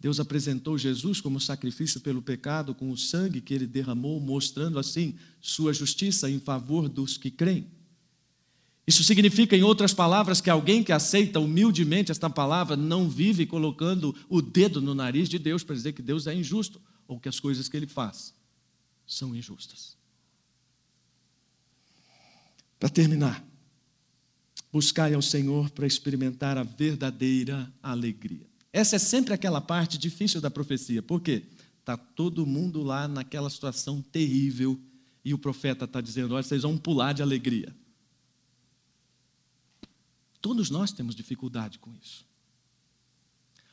Deus 0.00 0.18
apresentou 0.18 0.76
Jesus 0.76 1.20
como 1.20 1.40
sacrifício 1.40 2.00
pelo 2.00 2.20
pecado 2.20 2.74
com 2.74 2.90
o 2.90 2.96
sangue 2.96 3.40
que 3.40 3.54
ele 3.54 3.66
derramou, 3.66 4.20
mostrando 4.20 4.78
assim 4.78 5.14
sua 5.40 5.72
justiça 5.72 6.28
em 6.28 6.40
favor 6.40 6.88
dos 6.88 7.16
que 7.16 7.30
creem. 7.30 7.75
Isso 8.86 9.02
significa, 9.02 9.56
em 9.56 9.64
outras 9.64 9.92
palavras, 9.92 10.40
que 10.40 10.48
alguém 10.48 10.84
que 10.84 10.92
aceita 10.92 11.40
humildemente 11.40 12.12
esta 12.12 12.30
palavra 12.30 12.76
não 12.76 13.08
vive 13.08 13.44
colocando 13.44 14.14
o 14.28 14.40
dedo 14.40 14.80
no 14.80 14.94
nariz 14.94 15.28
de 15.28 15.38
Deus 15.38 15.64
para 15.64 15.74
dizer 15.74 15.92
que 15.92 16.02
Deus 16.02 16.26
é 16.28 16.34
injusto 16.34 16.80
ou 17.08 17.18
que 17.18 17.28
as 17.28 17.40
coisas 17.40 17.68
que 17.68 17.76
ele 17.76 17.88
faz 17.88 18.32
são 19.04 19.34
injustas. 19.34 19.96
Para 22.78 22.88
terminar, 22.88 23.44
buscai 24.72 25.14
ao 25.14 25.22
Senhor 25.22 25.70
para 25.70 25.86
experimentar 25.86 26.56
a 26.56 26.62
verdadeira 26.62 27.72
alegria. 27.82 28.46
Essa 28.72 28.96
é 28.96 28.98
sempre 28.98 29.34
aquela 29.34 29.60
parte 29.60 29.98
difícil 29.98 30.40
da 30.40 30.50
profecia, 30.50 31.02
porque 31.02 31.44
está 31.80 31.96
todo 31.96 32.46
mundo 32.46 32.82
lá 32.82 33.08
naquela 33.08 33.48
situação 33.48 34.02
terrível 34.02 34.78
e 35.24 35.32
o 35.32 35.38
profeta 35.38 35.86
está 35.86 36.00
dizendo: 36.00 36.34
olha, 36.34 36.42
vocês 36.42 36.62
vão 36.62 36.76
pular 36.76 37.12
de 37.12 37.22
alegria. 37.22 37.74
Todos 40.46 40.70
nós 40.70 40.92
temos 40.92 41.16
dificuldade 41.16 41.80
com 41.80 41.92
isso. 42.00 42.24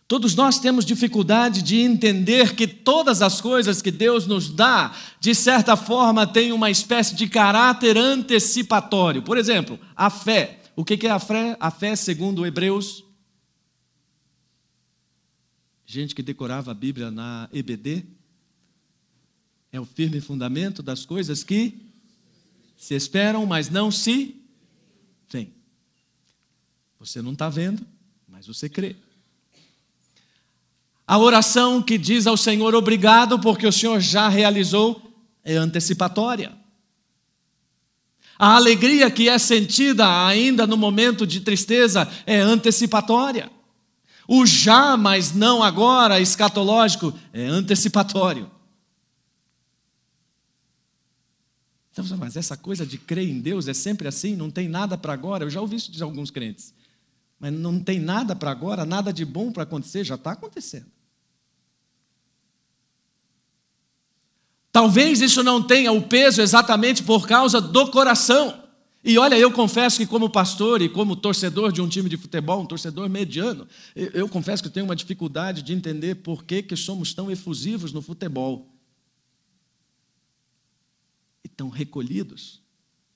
Todos 0.07 0.33
nós 0.33 0.57
temos 0.57 0.83
dificuldade 0.83 1.61
de 1.61 1.75
entender 1.77 2.55
que 2.55 2.67
todas 2.67 3.21
as 3.21 3.39
coisas 3.39 3.79
que 3.79 3.91
Deus 3.91 4.25
nos 4.25 4.49
dá, 4.49 4.91
de 5.19 5.35
certa 5.35 5.77
forma, 5.77 6.25
têm 6.25 6.51
uma 6.51 6.71
espécie 6.71 7.13
de 7.13 7.29
caráter 7.29 7.95
antecipatório. 7.95 9.21
Por 9.21 9.37
exemplo, 9.37 9.79
a 9.95 10.09
fé. 10.09 10.63
O 10.75 10.83
que 10.83 11.05
é 11.05 11.11
a 11.11 11.19
fé? 11.19 11.55
A 11.59 11.69
fé, 11.69 11.95
segundo 11.95 12.43
Hebreus. 12.43 13.03
Gente 15.85 16.15
que 16.15 16.23
decorava 16.23 16.71
a 16.71 16.73
Bíblia 16.73 17.11
na 17.11 17.47
EBD. 17.53 18.03
É 19.71 19.79
o 19.79 19.85
firme 19.85 20.19
fundamento 20.19 20.81
das 20.81 21.05
coisas 21.05 21.43
que 21.43 21.79
se 22.75 22.95
esperam, 22.95 23.45
mas 23.45 23.69
não 23.69 23.91
se 23.91 24.41
veem. 25.29 25.53
Você 27.03 27.21
não 27.21 27.33
está 27.33 27.49
vendo, 27.49 27.85
mas 28.25 28.47
você 28.47 28.69
crê. 28.69 28.95
A 31.05 31.17
oração 31.17 31.81
que 31.81 31.97
diz 31.97 32.25
ao 32.25 32.37
Senhor 32.37 32.73
obrigado 32.73 33.37
porque 33.39 33.67
o 33.67 33.73
Senhor 33.73 33.99
já 33.99 34.29
realizou 34.29 35.13
é 35.43 35.57
antecipatória. 35.57 36.53
A 38.39 38.55
alegria 38.55 39.11
que 39.11 39.27
é 39.27 39.37
sentida 39.37 40.25
ainda 40.25 40.65
no 40.65 40.77
momento 40.77 41.27
de 41.27 41.41
tristeza 41.41 42.09
é 42.25 42.39
antecipatória. 42.39 43.51
O 44.25 44.45
já, 44.45 44.95
mas 44.95 45.33
não 45.33 45.61
agora, 45.61 46.21
escatológico, 46.21 47.13
é 47.33 47.45
antecipatório. 47.45 48.49
Então, 51.91 52.05
mas 52.17 52.37
essa 52.37 52.55
coisa 52.55 52.85
de 52.85 52.97
crer 52.97 53.27
em 53.27 53.41
Deus 53.41 53.67
é 53.67 53.73
sempre 53.73 54.07
assim, 54.07 54.37
não 54.37 54.49
tem 54.49 54.69
nada 54.69 54.97
para 54.97 55.11
agora. 55.11 55.43
Eu 55.43 55.49
já 55.49 55.59
ouvi 55.59 55.75
isso 55.75 55.91
de 55.91 56.01
alguns 56.01 56.31
crentes. 56.31 56.73
Mas 57.39 57.51
não 57.53 57.79
tem 57.79 57.99
nada 57.99 58.35
para 58.35 58.51
agora, 58.51 58.85
nada 58.85 59.11
de 59.11 59.25
bom 59.25 59.51
para 59.51 59.63
acontecer, 59.63 60.03
já 60.03 60.15
está 60.15 60.31
acontecendo. 60.31 60.91
Talvez 64.71 65.21
isso 65.21 65.43
não 65.43 65.61
tenha 65.61 65.91
o 65.91 66.01
peso 66.01 66.41
exatamente 66.41 67.03
por 67.03 67.27
causa 67.27 67.61
do 67.61 67.91
coração. 67.91 68.63
E 69.03 69.17
olha, 69.19 69.37
eu 69.37 69.51
confesso 69.51 69.97
que, 69.97 70.07
como 70.07 70.29
pastor 70.29 70.81
e 70.81 70.89
como 70.89 71.15
torcedor 71.15 71.71
de 71.71 71.79
um 71.79 71.87
time 71.87 72.09
de 72.09 72.17
futebol, 72.17 72.61
um 72.61 72.65
torcedor 72.65 73.07
mediano, 73.07 73.67
eu, 73.95 74.27
confesso 74.29 74.63
que 74.63 74.69
tenho 74.69 74.85
uma 74.85 74.95
dificuldade 74.95 75.61
de 75.61 75.73
entender 75.73 76.15
por 76.15 76.43
que, 76.43 76.63
que 76.63 76.75
somos 76.75 77.13
tão 77.13 77.29
efusivos 77.29 77.93
no 77.93 78.01
futebol 78.01 78.73
e 81.43 81.49
tão 81.49 81.69
recolhidos 81.69 82.61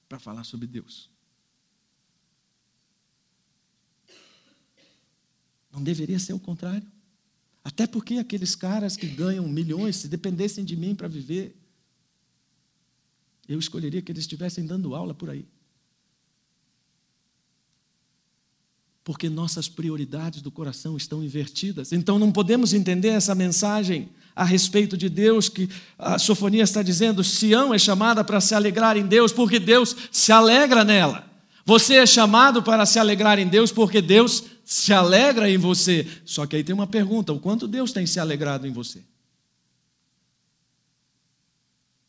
para 0.09 0.20
falar 0.20 0.43
sobre 0.43 0.68
Deus. 0.68 1.09
Não 5.78 5.84
deveria 5.84 6.17
ser 6.17 6.34
o 6.34 6.39
contrário. 6.39 6.82
Até 7.63 7.86
porque 7.86 8.15
aqueles 8.15 8.55
caras 8.55 8.97
que 8.97 9.05
ganham 9.05 9.47
milhões, 9.47 9.97
se 9.97 10.07
dependessem 10.07 10.65
de 10.65 10.75
mim 10.75 10.95
para 10.95 11.07
viver, 11.07 11.55
eu 13.47 13.59
escolheria 13.59 14.01
que 14.01 14.11
eles 14.11 14.23
estivessem 14.23 14.65
dando 14.65 14.95
aula 14.95 15.13
por 15.13 15.30
aí. 15.30 15.45
Porque 19.03 19.30
nossas 19.30 19.69
prioridades 19.69 20.41
do 20.41 20.49
coração 20.49 20.97
estão 20.97 21.23
invertidas. 21.23 21.91
Então 21.91 22.17
não 22.17 22.32
podemos 22.32 22.73
entender 22.73 23.09
essa 23.09 23.36
mensagem 23.36 24.09
a 24.36 24.43
respeito 24.43 24.97
de 24.97 25.07
Deus, 25.09 25.47
que 25.47 25.69
a 25.99 26.17
Sofonia 26.17 26.63
está 26.63 26.82
dizendo: 26.82 27.23
Sião 27.23 27.71
é 27.71 27.78
chamada 27.78 28.23
para 28.23 28.41
se 28.41 28.55
alegrar 28.55 28.97
em 28.97 29.05
Deus, 29.05 29.32
porque 29.32 29.59
Deus 29.59 29.95
se 30.11 30.32
alegra 30.32 30.84
nela. 30.84 31.23
Você 31.63 31.97
é 31.97 32.05
chamado 32.07 32.63
para 32.63 32.84
se 32.86 32.97
alegrar 32.97 33.38
em 33.38 33.47
Deus, 33.47 33.71
porque 33.71 34.01
Deus 34.01 34.57
se 34.68 34.91
alegra 34.91 35.49
em 35.49 35.57
você. 35.57 36.05
Só 36.26 36.45
que 36.45 36.57
aí 36.57 36.63
tem 36.63 36.76
uma 36.76 36.86
pergunta: 36.86 37.32
o 37.32 37.39
quanto 37.39 37.70
Deus 37.70 37.93
tem 37.93 38.05
se 38.05 38.20
alegrado 38.20 38.68
em 38.68 38.72
você? 38.72 39.01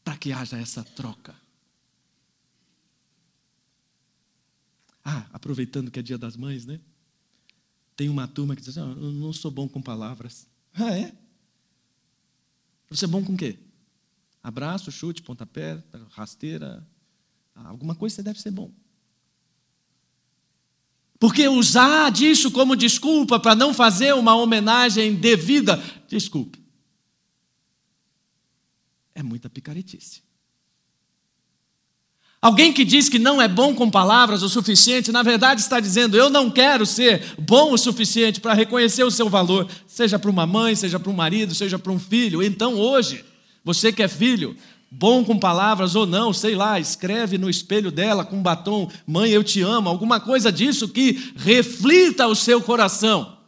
Para 0.03 0.17
que 0.17 0.33
haja 0.33 0.59
essa 0.59 0.83
troca. 0.83 1.37
Ah, 5.05 5.25
aproveitando 5.33 5.89
que 5.89 6.01
é 6.01 6.03
dia 6.03 6.19
das 6.19 6.37
mães, 6.37 6.67
né? 6.67 6.81
Tem 7.95 8.09
uma 8.09 8.27
turma 8.27 8.57
que 8.57 8.61
diz 8.61 8.77
assim: 8.77 8.81
oh, 8.81 9.05
eu 9.05 9.13
não 9.13 9.33
sou 9.33 9.53
bom 9.53 9.69
com 9.69 9.81
palavras. 9.81 10.49
Ah, 10.75 10.99
é? 10.99 11.17
Você 12.91 13.05
é 13.05 13.09
bom 13.09 13.25
com 13.25 13.35
o 13.35 13.37
quê? 13.37 13.57
Abraço, 14.43 14.91
chute, 14.91 15.23
pontapé, 15.23 15.81
rasteira. 16.11 16.85
Alguma 17.55 17.95
coisa 17.95 18.17
você 18.17 18.23
deve 18.25 18.41
ser 18.41 18.51
bom. 18.51 18.73
Porque 21.19 21.49
usar 21.49 22.11
disso 22.11 22.51
como 22.51 22.77
desculpa 22.77 23.41
para 23.41 23.55
não 23.55 23.75
fazer 23.75 24.15
uma 24.15 24.37
homenagem 24.37 25.15
devida, 25.15 25.83
desculpe, 26.07 26.59
é 29.15 29.23
muita 29.23 29.51
picaretice. 29.51 30.23
Alguém 32.41 32.73
que 32.73 32.85
diz 32.85 33.09
que 33.09 33.19
não 33.19 33.43
é 33.43 33.49
bom 33.49 33.75
com 33.75 33.91
palavras 33.91 34.45
o 34.45 34.49
suficiente, 34.49 35.11
na 35.11 35.25
verdade 35.25 35.61
está 35.61 35.81
dizendo: 35.81 36.17
eu 36.17 36.31
não 36.31 36.49
quero 36.49 36.87
ser 36.87 37.35
bom 37.37 37.73
o 37.73 37.79
suficiente 37.79 38.41
para 38.41 38.55
reconhecer 38.55 39.03
o 39.03 39.11
seu 39.11 39.29
valor, 39.29 39.69
seja 39.89 40.21
para 40.21 40.31
uma 40.31 40.47
mãe, 40.47 40.77
seja 40.77 41.01
para 41.01 41.11
um 41.11 41.15
marido, 41.15 41.53
seja 41.53 41.81
para 41.81 41.91
um 41.91 41.99
filho. 41.99 42.41
Então 42.41 42.75
hoje, 42.75 43.25
você 43.65 43.91
que 43.91 44.05
é 44.05 44.09
filho, 44.09 44.57
bom 44.91 45.25
com 45.25 45.39
palavras 45.39 45.95
ou 45.95 46.07
não, 46.07 46.33
sei 46.33 46.55
lá, 46.55 46.81
escreve 46.81 47.37
no 47.37 47.51
espelho 47.51 47.91
dela 47.91 48.25
com 48.25 48.43
batom, 48.43 48.91
mãe, 49.07 49.31
eu 49.31 49.45
te 49.45 49.61
amo, 49.61 49.89
alguma 49.89 50.21
coisa 50.21 50.51
disso 50.51 50.89
que 50.89 51.33
reflita 51.37 52.27
o 52.27 52.35
seu 52.35 52.63
coração 52.63 53.39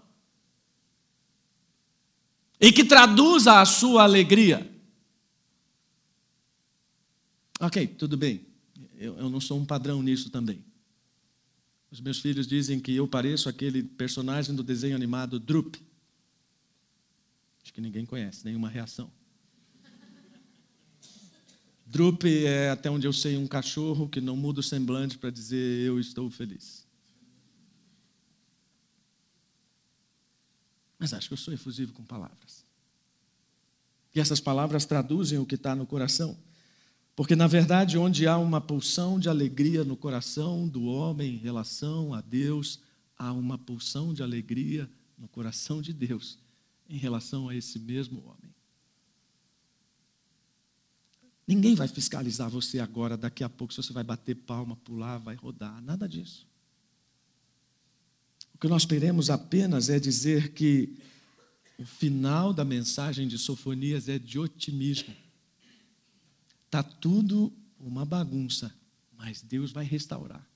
e 2.61 2.71
que 2.71 2.85
traduza 2.85 3.61
a 3.61 3.65
sua 3.65 4.03
alegria. 4.03 4.71
Ok, 7.59 7.87
tudo 7.87 8.17
bem, 8.17 8.47
eu, 8.97 9.17
eu 9.17 9.31
não 9.31 9.41
sou 9.41 9.59
um 9.59 9.65
padrão 9.65 10.03
nisso 10.03 10.31
também. 10.31 10.65
Os 11.91 12.01
meus 12.01 12.21
filhos 12.21 12.47
dizem 12.47 12.79
que 12.79 12.95
eu 12.95 13.09
pareço 13.09 13.49
aquele 13.49 13.83
personagem 13.83 14.55
do 14.55 14.63
desenho 14.63 14.95
animado 14.95 15.41
Droop. 15.41 15.83
Acho 17.63 17.73
que 17.73 17.81
ninguém 17.81 18.07
conhece, 18.07 18.45
nenhuma 18.45 18.69
reação. 18.69 19.11
Drup 21.91 22.25
é, 22.25 22.71
até 22.71 22.89
onde 22.89 23.05
eu 23.05 23.13
sei, 23.13 23.37
um 23.37 23.49
cachorro 23.49 24.09
que 24.09 24.21
não 24.21 24.37
muda 24.37 24.61
o 24.61 24.63
semblante 24.63 25.19
para 25.19 25.29
dizer 25.29 25.85
eu 25.85 25.99
estou 25.99 26.31
feliz. 26.31 26.87
Mas 30.97 31.13
acho 31.13 31.27
que 31.27 31.33
eu 31.33 31.39
sou 31.39 31.53
efusivo 31.53 31.93
com 31.93 32.05
palavras. 32.05 32.65
E 34.15 34.21
essas 34.21 34.39
palavras 34.39 34.85
traduzem 34.85 35.41
o 35.41 35.45
que 35.45 35.57
está 35.57 35.75
no 35.75 35.85
coração. 35.85 36.39
Porque, 37.17 37.35
na 37.35 37.49
verdade, 37.49 37.99
onde 37.99 38.25
há 38.25 38.39
uma 38.39 38.61
pulsão 38.61 39.19
de 39.19 39.29
alegria 39.29 39.83
no 39.83 39.97
coração 39.97 40.69
do 40.69 40.85
homem 40.85 41.35
em 41.35 41.39
relação 41.39 42.15
a 42.15 42.21
Deus, 42.21 42.79
há 43.19 43.33
uma 43.33 43.59
pulsão 43.59 44.15
de 44.15 44.23
alegria 44.23 44.89
no 45.19 45.27
coração 45.27 45.83
de 45.83 45.93
Deus 45.93 46.39
em 46.89 46.97
relação 46.97 47.49
a 47.49 47.55
esse 47.57 47.81
mesmo 47.81 48.23
homem. 48.25 48.40
Ninguém 51.51 51.75
vai 51.75 51.89
fiscalizar 51.89 52.49
você 52.49 52.79
agora, 52.79 53.17
daqui 53.17 53.43
a 53.43 53.49
pouco, 53.49 53.75
se 53.75 53.83
você 53.83 53.93
vai 53.93 54.05
bater 54.05 54.37
palma, 54.37 54.77
pular, 54.77 55.19
vai 55.19 55.35
rodar, 55.35 55.83
nada 55.83 56.09
disso. 56.09 56.47
O 58.55 58.59
que 58.59 58.69
nós 58.69 58.85
queremos 58.85 59.31
apenas 59.31 59.89
é 59.89 59.99
dizer 59.99 60.53
que 60.53 60.97
o 61.77 61.85
final 61.85 62.55
da 62.55 62.65
mensagem 62.65 63.27
de 63.27 63.37
Sofonias 63.37 64.09
é 64.09 64.17
de 64.17 64.39
otimismo. 64.39 65.13
Está 66.67 66.85
tudo 66.85 67.53
uma 67.81 68.05
bagunça, 68.05 68.73
mas 69.19 69.43
Deus 69.43 69.73
vai 69.73 69.85
restaurar. 69.85 70.49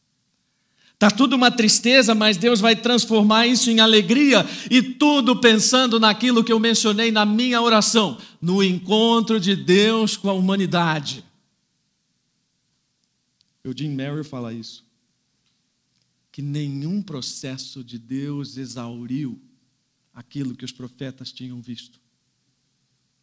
Está 0.94 1.10
tudo 1.10 1.34
uma 1.36 1.50
tristeza, 1.50 2.14
mas 2.14 2.36
Deus 2.36 2.60
vai 2.60 2.76
transformar 2.76 3.46
isso 3.46 3.68
em 3.70 3.80
alegria, 3.80 4.46
e 4.70 4.80
tudo 4.80 5.40
pensando 5.40 5.98
naquilo 5.98 6.42
que 6.42 6.52
eu 6.52 6.60
mencionei 6.60 7.10
na 7.10 7.26
minha 7.26 7.60
oração, 7.60 8.16
no 8.40 8.62
encontro 8.62 9.40
de 9.40 9.56
Deus 9.56 10.16
com 10.16 10.30
a 10.30 10.32
humanidade. 10.32 11.24
Eugene 13.64 13.94
Merrill 13.94 14.24
fala 14.24 14.52
isso. 14.52 14.84
Que 16.30 16.40
nenhum 16.40 17.02
processo 17.02 17.82
de 17.82 17.98
Deus 17.98 18.56
exauriu 18.56 19.40
aquilo 20.12 20.54
que 20.54 20.64
os 20.64 20.72
profetas 20.72 21.32
tinham 21.32 21.60
visto. 21.60 22.00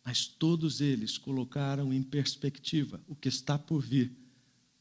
Mas 0.04 0.28
todos 0.28 0.82
eles 0.82 1.18
colocaram 1.18 1.94
em 1.94 2.04
perspectiva 2.04 3.00
o 3.08 3.16
que 3.16 3.30
está 3.30 3.58
por 3.58 3.82
vir 3.82 4.12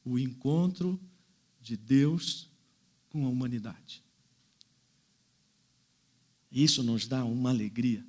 o 0.04 0.18
encontro 0.18 0.98
de 1.60 1.76
Deus 1.76 2.49
com 3.10 3.26
a 3.26 3.28
humanidade. 3.28 4.02
Isso 6.50 6.82
nos 6.82 7.06
dá 7.06 7.24
uma 7.24 7.50
alegria. 7.50 8.04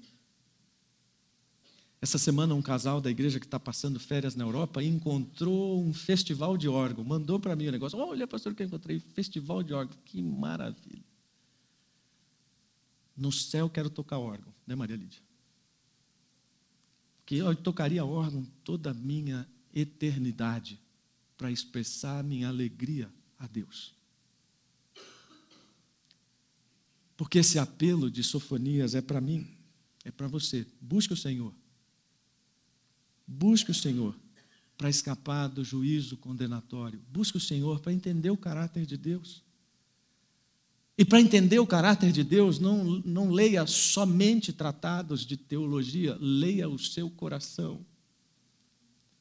Essa 2.01 2.17
semana, 2.17 2.55
um 2.55 2.61
casal 2.61 2.99
da 2.99 3.11
igreja 3.11 3.39
que 3.39 3.45
está 3.45 3.59
passando 3.59 3.99
férias 3.99 4.35
na 4.35 4.43
Europa 4.43 4.81
encontrou 4.81 5.83
um 5.83 5.93
festival 5.93 6.57
de 6.57 6.67
órgão. 6.67 7.03
Mandou 7.03 7.39
para 7.39 7.55
mim 7.55 7.67
o 7.67 7.71
negócio. 7.71 7.99
Olha, 7.99 8.25
pastor, 8.25 8.55
que 8.55 8.63
eu 8.63 8.67
encontrei 8.67 8.99
festival 8.99 9.61
de 9.61 9.71
órgão. 9.71 9.95
Que 10.05 10.19
maravilha. 10.19 11.03
No 13.15 13.31
céu 13.31 13.69
quero 13.69 13.89
tocar 13.89 14.17
órgão, 14.17 14.51
né, 14.65 14.73
Maria 14.73 14.95
Lídia? 14.95 15.21
Que 17.23 17.37
eu 17.37 17.55
tocaria 17.55 18.03
órgão 18.03 18.43
toda 18.63 18.89
a 18.89 18.95
minha 18.95 19.47
eternidade 19.71 20.79
para 21.37 21.51
expressar 21.51 22.23
minha 22.23 22.47
alegria 22.47 23.13
a 23.37 23.45
Deus. 23.45 23.93
Porque 27.21 27.37
esse 27.37 27.59
apelo 27.59 28.09
de 28.09 28.23
Sofonias 28.23 28.95
é 28.95 28.99
para 28.99 29.21
mim, 29.21 29.47
é 30.03 30.09
para 30.09 30.27
você. 30.27 30.65
Busque 30.81 31.13
o 31.13 31.15
Senhor. 31.15 31.53
Busque 33.27 33.69
o 33.69 33.75
Senhor 33.75 34.15
para 34.75 34.89
escapar 34.89 35.47
do 35.47 35.63
juízo 35.63 36.17
condenatório. 36.17 36.99
Busque 37.11 37.37
o 37.37 37.39
Senhor 37.39 37.79
para 37.79 37.93
entender 37.93 38.31
o 38.31 38.37
caráter 38.37 38.87
de 38.87 38.97
Deus. 38.97 39.43
E 40.97 41.05
para 41.05 41.21
entender 41.21 41.59
o 41.59 41.67
caráter 41.67 42.11
de 42.11 42.23
Deus, 42.23 42.57
não, 42.57 42.83
não 43.05 43.29
leia 43.29 43.67
somente 43.67 44.51
tratados 44.51 45.23
de 45.23 45.37
teologia, 45.37 46.17
leia 46.19 46.67
o 46.67 46.79
seu 46.79 47.07
coração. 47.07 47.85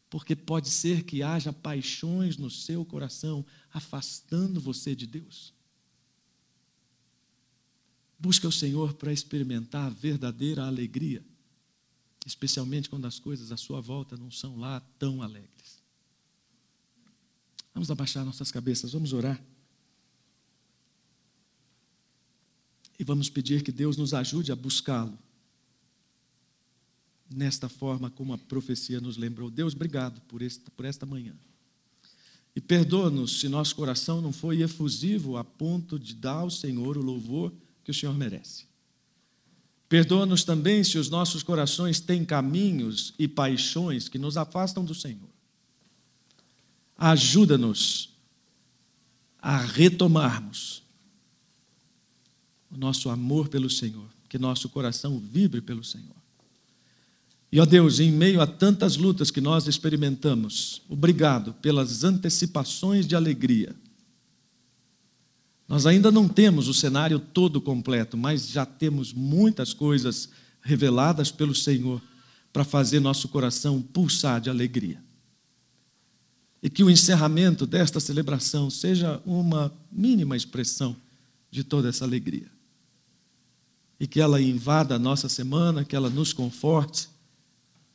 Porque 0.08 0.34
pode 0.34 0.70
ser 0.70 1.04
que 1.04 1.22
haja 1.22 1.52
paixões 1.52 2.38
no 2.38 2.48
seu 2.48 2.82
coração 2.82 3.44
afastando 3.70 4.58
você 4.58 4.94
de 4.96 5.06
Deus. 5.06 5.52
Busca 8.20 8.46
o 8.46 8.52
Senhor 8.52 8.92
para 8.92 9.10
experimentar 9.10 9.86
a 9.86 9.88
verdadeira 9.88 10.66
alegria, 10.66 11.24
especialmente 12.26 12.90
quando 12.90 13.06
as 13.06 13.18
coisas 13.18 13.50
à 13.50 13.56
sua 13.56 13.80
volta 13.80 14.14
não 14.14 14.30
são 14.30 14.58
lá 14.58 14.78
tão 14.98 15.22
alegres. 15.22 15.80
Vamos 17.72 17.90
abaixar 17.90 18.22
nossas 18.22 18.52
cabeças, 18.52 18.92
vamos 18.92 19.14
orar. 19.14 19.42
E 22.98 23.04
vamos 23.04 23.30
pedir 23.30 23.62
que 23.62 23.72
Deus 23.72 23.96
nos 23.96 24.12
ajude 24.12 24.52
a 24.52 24.56
buscá-lo. 24.56 25.18
Nesta 27.34 27.70
forma, 27.70 28.10
como 28.10 28.34
a 28.34 28.38
profecia 28.38 29.00
nos 29.00 29.16
lembrou. 29.16 29.50
Deus, 29.50 29.74
obrigado 29.74 30.20
por 30.22 30.42
esta, 30.42 30.70
por 30.72 30.84
esta 30.84 31.06
manhã. 31.06 31.34
E 32.54 32.60
perdoa-nos 32.60 33.40
se 33.40 33.48
nosso 33.48 33.74
coração 33.74 34.20
não 34.20 34.32
foi 34.32 34.60
efusivo 34.60 35.38
a 35.38 35.44
ponto 35.44 35.98
de 35.98 36.14
dar 36.14 36.40
ao 36.40 36.50
Senhor 36.50 36.98
o 36.98 37.02
louvor 37.02 37.50
que 37.90 37.96
o 37.96 38.00
Senhor 38.00 38.14
merece. 38.14 38.64
Perdoa-nos 39.88 40.44
também 40.44 40.84
se 40.84 40.96
os 40.96 41.10
nossos 41.10 41.42
corações 41.42 41.98
têm 41.98 42.24
caminhos 42.24 43.12
e 43.18 43.26
paixões 43.26 44.08
que 44.08 44.18
nos 44.18 44.36
afastam 44.36 44.84
do 44.84 44.94
Senhor. 44.94 45.28
Ajuda-nos 46.96 48.10
a 49.40 49.58
retomarmos 49.58 50.82
o 52.70 52.76
nosso 52.76 53.10
amor 53.10 53.48
pelo 53.48 53.68
Senhor, 53.68 54.06
que 54.28 54.38
nosso 54.38 54.68
coração 54.68 55.18
vibre 55.18 55.60
pelo 55.60 55.82
Senhor. 55.82 56.14
E, 57.50 57.58
ó 57.58 57.66
Deus, 57.66 57.98
em 57.98 58.12
meio 58.12 58.40
a 58.40 58.46
tantas 58.46 58.96
lutas 58.96 59.32
que 59.32 59.40
nós 59.40 59.66
experimentamos, 59.66 60.82
obrigado 60.88 61.52
pelas 61.54 62.04
antecipações 62.04 63.08
de 63.08 63.16
alegria. 63.16 63.74
Nós 65.70 65.86
ainda 65.86 66.10
não 66.10 66.26
temos 66.26 66.66
o 66.66 66.74
cenário 66.74 67.20
todo 67.20 67.60
completo, 67.60 68.16
mas 68.16 68.48
já 68.48 68.66
temos 68.66 69.12
muitas 69.12 69.72
coisas 69.72 70.28
reveladas 70.60 71.30
pelo 71.30 71.54
Senhor 71.54 72.02
para 72.52 72.64
fazer 72.64 72.98
nosso 72.98 73.28
coração 73.28 73.80
pulsar 73.80 74.40
de 74.40 74.50
alegria. 74.50 75.00
E 76.60 76.68
que 76.68 76.82
o 76.82 76.90
encerramento 76.90 77.66
desta 77.66 78.00
celebração 78.00 78.68
seja 78.68 79.22
uma 79.24 79.72
mínima 79.92 80.36
expressão 80.36 80.96
de 81.52 81.62
toda 81.62 81.88
essa 81.88 82.04
alegria 82.04 82.50
e 84.00 84.08
que 84.08 84.18
ela 84.18 84.42
invada 84.42 84.96
a 84.96 84.98
nossa 84.98 85.28
semana, 85.28 85.84
que 85.84 85.94
ela 85.94 86.10
nos 86.10 86.32
conforte, 86.32 87.08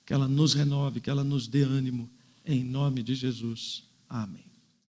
que 0.05 0.13
ela 0.13 0.30
nos 0.30 0.53
renove, 0.53 1.01
que 1.01 1.09
ela 1.09 1.26
nos 1.26 1.45
dê 1.45 1.63
ânimo, 1.63 2.09
em 2.45 2.63
nome 2.63 3.03
de 3.03 3.15
Jesus. 3.15 3.84
Amém. 4.07 4.54